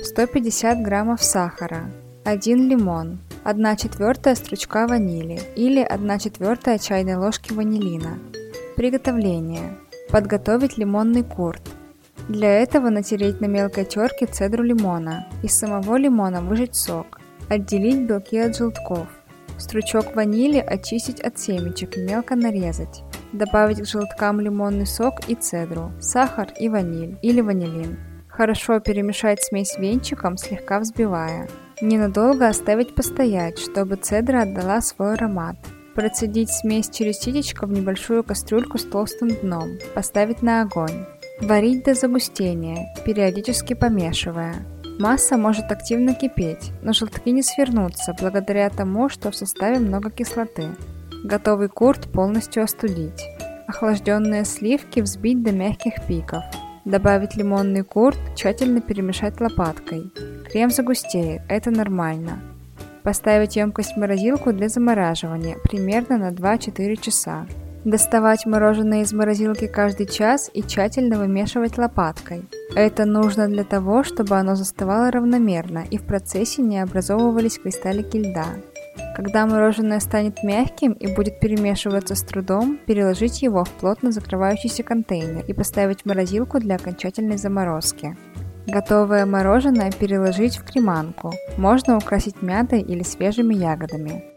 150 0.00 0.82
граммов 0.82 1.20
сахара, 1.24 1.90
1 2.24 2.68
лимон, 2.68 3.18
1 3.42 3.76
четвертая 3.78 4.36
стручка 4.36 4.86
ванили 4.86 5.40
или 5.56 5.80
1 5.80 6.18
четвертая 6.20 6.78
чайной 6.78 7.16
ложки 7.16 7.52
ванилина. 7.52 8.20
Приготовление. 8.76 9.76
Подготовить 10.08 10.78
лимонный 10.78 11.24
курт. 11.24 11.62
Для 12.28 12.60
этого 12.60 12.90
натереть 12.90 13.40
на 13.40 13.46
мелкой 13.46 13.86
терке 13.86 14.26
цедру 14.26 14.62
лимона. 14.62 15.26
Из 15.42 15.52
самого 15.58 15.96
лимона 15.96 16.42
выжать 16.42 16.76
сок. 16.76 17.18
Отделить 17.48 18.06
белки 18.06 18.38
от 18.38 18.56
желтков. 18.56 19.08
Стручок 19.58 20.14
ванили 20.14 20.58
очистить 20.58 21.20
от 21.20 21.38
семечек 21.38 21.96
и 21.96 22.00
мелко 22.00 22.36
нарезать. 22.36 23.02
Добавить 23.32 23.80
к 23.80 23.86
желткам 23.86 24.40
лимонный 24.40 24.86
сок 24.86 25.28
и 25.28 25.34
цедру, 25.34 25.92
сахар 26.00 26.48
и 26.58 26.68
ваниль 26.68 27.18
или 27.22 27.40
ванилин. 27.40 27.98
Хорошо 28.28 28.80
перемешать 28.80 29.42
смесь 29.42 29.76
венчиком, 29.78 30.36
слегка 30.36 30.80
взбивая. 30.80 31.48
Ненадолго 31.82 32.48
оставить 32.48 32.94
постоять, 32.94 33.58
чтобы 33.58 33.96
цедра 33.96 34.42
отдала 34.42 34.80
свой 34.80 35.14
аромат. 35.14 35.56
Процедить 35.94 36.50
смесь 36.50 36.88
через 36.88 37.18
ситечко 37.18 37.66
в 37.66 37.72
небольшую 37.72 38.24
кастрюльку 38.24 38.78
с 38.78 38.84
толстым 38.84 39.28
дном. 39.28 39.68
Поставить 39.94 40.40
на 40.40 40.62
огонь. 40.62 41.04
Варить 41.40 41.84
до 41.84 41.94
загустения, 41.94 42.86
периодически 43.04 43.74
помешивая. 43.74 44.64
Масса 44.98 45.36
может 45.36 45.72
активно 45.72 46.14
кипеть, 46.14 46.70
но 46.82 46.92
желтки 46.92 47.30
не 47.30 47.42
свернутся 47.42 48.14
благодаря 48.20 48.68
тому, 48.70 49.08
что 49.08 49.30
в 49.30 49.36
составе 49.36 49.78
много 49.78 50.10
кислоты. 50.10 50.68
Готовый 51.24 51.68
курт 51.68 52.10
полностью 52.12 52.62
остудить. 52.62 53.24
Охлажденные 53.66 54.44
сливки 54.44 55.00
взбить 55.00 55.42
до 55.42 55.52
мягких 55.52 56.06
пиков. 56.06 56.44
Добавить 56.84 57.36
лимонный 57.36 57.84
курт, 57.84 58.18
тщательно 58.36 58.80
перемешать 58.80 59.40
лопаткой. 59.40 60.12
Крем 60.50 60.70
загустеет, 60.70 61.42
это 61.48 61.70
нормально. 61.70 62.40
Поставить 63.02 63.56
емкость 63.56 63.94
в 63.94 63.96
морозилку 63.98 64.52
для 64.52 64.68
замораживания, 64.68 65.56
примерно 65.64 66.18
на 66.18 66.30
2-4 66.30 66.96
часа. 67.00 67.46
Доставать 67.84 68.46
мороженое 68.46 69.02
из 69.02 69.12
морозилки 69.12 69.66
каждый 69.66 70.06
час 70.06 70.48
и 70.54 70.62
тщательно 70.62 71.18
вымешивать 71.18 71.78
лопаткой. 71.78 72.44
Это 72.76 73.04
нужно 73.06 73.48
для 73.48 73.64
того, 73.64 74.04
чтобы 74.04 74.36
оно 74.36 74.54
застывало 74.54 75.10
равномерно 75.10 75.84
и 75.90 75.98
в 75.98 76.04
процессе 76.04 76.62
не 76.62 76.78
образовывались 76.78 77.58
кристаллики 77.58 78.18
льда. 78.18 78.46
Когда 79.16 79.46
мороженое 79.46 79.98
станет 79.98 80.44
мягким 80.44 80.92
и 80.92 81.12
будет 81.12 81.40
перемешиваться 81.40 82.14
с 82.14 82.22
трудом, 82.22 82.78
переложить 82.86 83.42
его 83.42 83.64
в 83.64 83.70
плотно 83.70 84.12
закрывающийся 84.12 84.84
контейнер 84.84 85.44
и 85.46 85.52
поставить 85.52 86.02
в 86.02 86.06
морозилку 86.06 86.60
для 86.60 86.76
окончательной 86.76 87.36
заморозки. 87.36 88.16
Готовое 88.66 89.26
мороженое 89.26 89.90
переложить 89.90 90.56
в 90.56 90.64
креманку. 90.64 91.32
Можно 91.58 91.96
украсить 91.96 92.42
мятой 92.42 92.80
или 92.80 93.02
свежими 93.02 93.54
ягодами. 93.54 94.31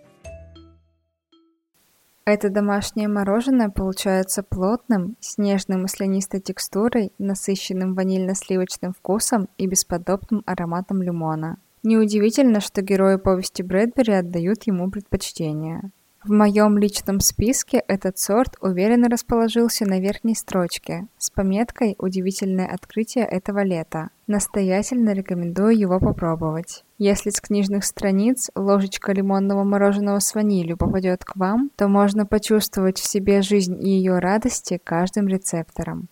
Это 2.26 2.50
домашнее 2.50 3.08
мороженое 3.08 3.70
получается 3.70 4.42
плотным, 4.42 5.16
с 5.20 5.38
нежной 5.38 5.78
маслянистой 5.78 6.40
текстурой, 6.40 7.14
насыщенным 7.20 7.94
ванильно-сливочным 7.94 8.94
вкусом 8.94 9.48
и 9.60 9.68
бесподобным 9.68 10.42
ароматом 10.48 11.04
лимона. 11.04 11.60
Неудивительно, 11.84 12.62
что 12.62 12.82
герои 12.82 13.18
повести 13.18 13.62
Брэдбери 13.62 14.14
отдают 14.14 14.64
ему 14.64 14.90
предпочтение. 14.90 15.92
В 16.26 16.32
моем 16.32 16.80
личном 16.80 17.20
списке 17.20 17.84
этот 17.88 18.18
сорт 18.18 18.56
уверенно 18.60 19.10
расположился 19.10 19.86
на 19.86 20.00
верхней 20.00 20.34
строчке 20.34 21.06
с 21.20 21.30
пометкой 21.30 21.96
«Удивительное 22.00 22.66
открытие 22.66 23.26
этого 23.26 23.64
лета». 23.64 24.10
Настоятельно 24.26 25.14
рекомендую 25.14 25.78
его 25.78 26.00
попробовать. 26.00 26.84
Если 26.98 27.30
с 27.30 27.40
книжных 27.40 27.86
страниц 27.86 28.50
ложечка 28.56 29.12
лимонного 29.12 29.64
мороженого 29.64 30.18
с 30.18 30.34
ванилью 30.34 30.78
попадет 30.78 31.24
к 31.24 31.36
вам, 31.36 31.70
то 31.76 31.88
можно 31.88 32.26
почувствовать 32.26 32.98
в 32.98 33.06
себе 33.08 33.44
жизнь 33.44 33.80
и 33.80 33.88
ее 33.88 34.18
радости 34.18 34.82
каждым 34.84 35.28
рецептором. 35.28 36.10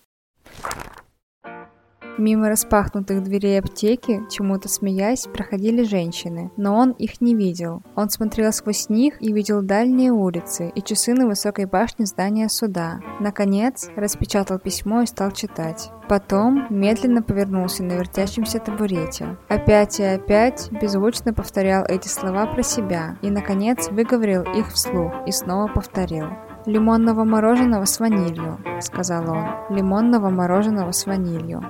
Мимо 2.17 2.47
распахнутых 2.47 3.23
дверей 3.23 3.59
аптеки, 3.59 4.21
чему-то 4.29 4.69
смеясь, 4.69 5.25
проходили 5.25 5.83
женщины, 5.83 6.51
но 6.57 6.75
он 6.75 6.91
их 6.91 7.21
не 7.21 7.33
видел. 7.33 7.81
Он 7.95 8.09
смотрел 8.09 8.51
сквозь 8.53 8.87
них 8.87 9.19
и 9.19 9.33
видел 9.33 9.63
дальние 9.63 10.11
улицы 10.11 10.71
и 10.75 10.81
часы 10.83 11.15
на 11.15 11.25
высокой 11.25 11.65
башне 11.65 12.05
здания 12.05 12.49
суда. 12.49 12.99
Наконец, 13.19 13.89
распечатал 13.95 14.59
письмо 14.59 15.01
и 15.01 15.07
стал 15.07 15.31
читать. 15.31 15.89
Потом 16.07 16.67
медленно 16.69 17.23
повернулся 17.23 17.83
на 17.83 17.93
вертящемся 17.93 18.59
табурете. 18.59 19.37
Опять 19.49 19.99
и 19.99 20.03
опять 20.03 20.69
беззвучно 20.71 21.33
повторял 21.33 21.83
эти 21.85 22.07
слова 22.07 22.45
про 22.45 22.61
себя 22.61 23.17
и, 23.23 23.31
наконец, 23.31 23.89
выговорил 23.89 24.43
их 24.43 24.71
вслух 24.71 25.11
и 25.25 25.31
снова 25.31 25.67
повторил. 25.67 26.27
«Лимонного 26.65 27.25
мороженого 27.25 27.83
с 27.83 27.99
ванилью»,— 27.99 28.57
сказал 28.79 29.29
он. 29.29 29.75
«Лимонного 29.75 30.29
мороженого 30.29 30.91
с 30.91 31.05
ванилью». 31.05 31.61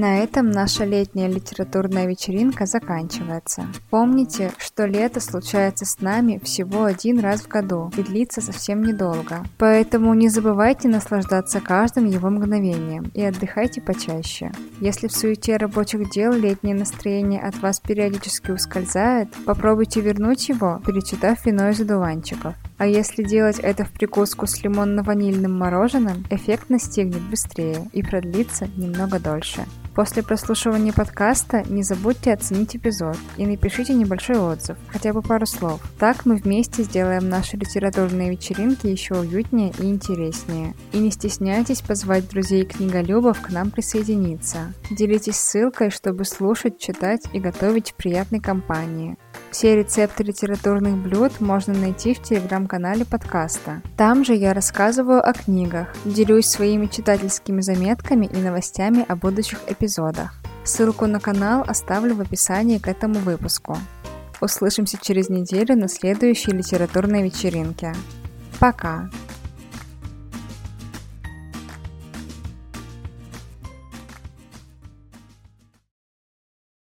На 0.00 0.20
этом 0.20 0.50
наша 0.50 0.86
летняя 0.86 1.28
литературная 1.28 2.06
вечеринка 2.06 2.64
заканчивается. 2.64 3.66
Помните, 3.90 4.50
что 4.56 4.86
лето 4.86 5.20
случается 5.20 5.84
с 5.84 6.00
нами 6.00 6.40
всего 6.42 6.84
один 6.84 7.20
раз 7.20 7.42
в 7.42 7.48
году 7.48 7.92
и 7.98 8.02
длится 8.02 8.40
совсем 8.40 8.82
недолго. 8.82 9.44
Поэтому 9.58 10.14
не 10.14 10.30
забывайте 10.30 10.88
наслаждаться 10.88 11.60
каждым 11.60 12.06
его 12.06 12.30
мгновением 12.30 13.10
и 13.12 13.22
отдыхайте 13.22 13.82
почаще. 13.82 14.52
Если 14.80 15.06
в 15.06 15.12
суете 15.12 15.58
рабочих 15.58 16.10
дел 16.10 16.32
летнее 16.32 16.74
настроение 16.74 17.42
от 17.42 17.60
вас 17.60 17.78
периодически 17.78 18.52
ускользает, 18.52 19.28
попробуйте 19.44 20.00
вернуть 20.00 20.48
его, 20.48 20.80
перечитав 20.86 21.44
вино 21.44 21.68
из 21.68 21.80
одуванчиков. 21.82 22.54
А 22.78 22.86
если 22.86 23.22
делать 23.22 23.58
это 23.58 23.84
в 23.84 23.90
прикуску 23.90 24.46
с 24.46 24.64
лимонно-ванильным 24.64 25.52
мороженым, 25.52 26.24
эффект 26.30 26.70
настигнет 26.70 27.20
быстрее 27.20 27.90
и 27.92 28.02
продлится 28.02 28.66
немного 28.78 29.20
дольше. 29.20 29.66
После 29.94 30.22
прослушивания 30.22 30.92
подкаста 30.92 31.64
не 31.68 31.82
забудьте 31.82 32.32
оценить 32.32 32.76
эпизод 32.76 33.16
и 33.36 33.44
напишите 33.44 33.92
небольшой 33.94 34.38
отзыв, 34.38 34.76
хотя 34.88 35.12
бы 35.12 35.20
пару 35.20 35.46
слов. 35.46 35.80
Так 35.98 36.26
мы 36.26 36.36
вместе 36.36 36.82
сделаем 36.82 37.28
наши 37.28 37.56
литературные 37.56 38.30
вечеринки 38.30 38.86
еще 38.86 39.14
уютнее 39.14 39.72
и 39.78 39.84
интереснее. 39.84 40.74
И 40.92 40.98
не 40.98 41.10
стесняйтесь 41.10 41.82
позвать 41.82 42.28
друзей 42.28 42.64
книголюбов 42.64 43.40
к 43.40 43.50
нам 43.50 43.70
присоединиться. 43.70 44.72
Делитесь 44.90 45.36
ссылкой, 45.36 45.90
чтобы 45.90 46.24
слушать, 46.24 46.78
читать 46.78 47.22
и 47.32 47.40
готовить 47.40 47.90
в 47.90 47.94
приятной 47.94 48.40
компании. 48.40 49.16
Все 49.50 49.74
рецепты 49.74 50.22
литературных 50.22 50.96
блюд 50.96 51.40
можно 51.40 51.74
найти 51.74 52.14
в 52.14 52.22
телеграм-канале 52.22 53.04
подкаста. 53.04 53.82
Там 53.96 54.24
же 54.24 54.34
я 54.34 54.54
рассказываю 54.54 55.28
о 55.28 55.32
книгах, 55.32 55.88
делюсь 56.04 56.46
своими 56.46 56.86
читательскими 56.86 57.60
заметками 57.60 58.26
и 58.26 58.36
новостями 58.36 59.04
о 59.08 59.16
будущих 59.16 59.58
эпизодах. 59.66 60.34
Ссылку 60.64 61.06
на 61.06 61.18
канал 61.18 61.64
оставлю 61.66 62.14
в 62.14 62.20
описании 62.20 62.78
к 62.78 62.86
этому 62.86 63.18
выпуску. 63.18 63.76
Услышимся 64.40 64.98
через 65.00 65.28
неделю 65.28 65.76
на 65.76 65.88
следующей 65.88 66.52
литературной 66.52 67.24
вечеринке. 67.24 67.92
Пока! 68.60 69.10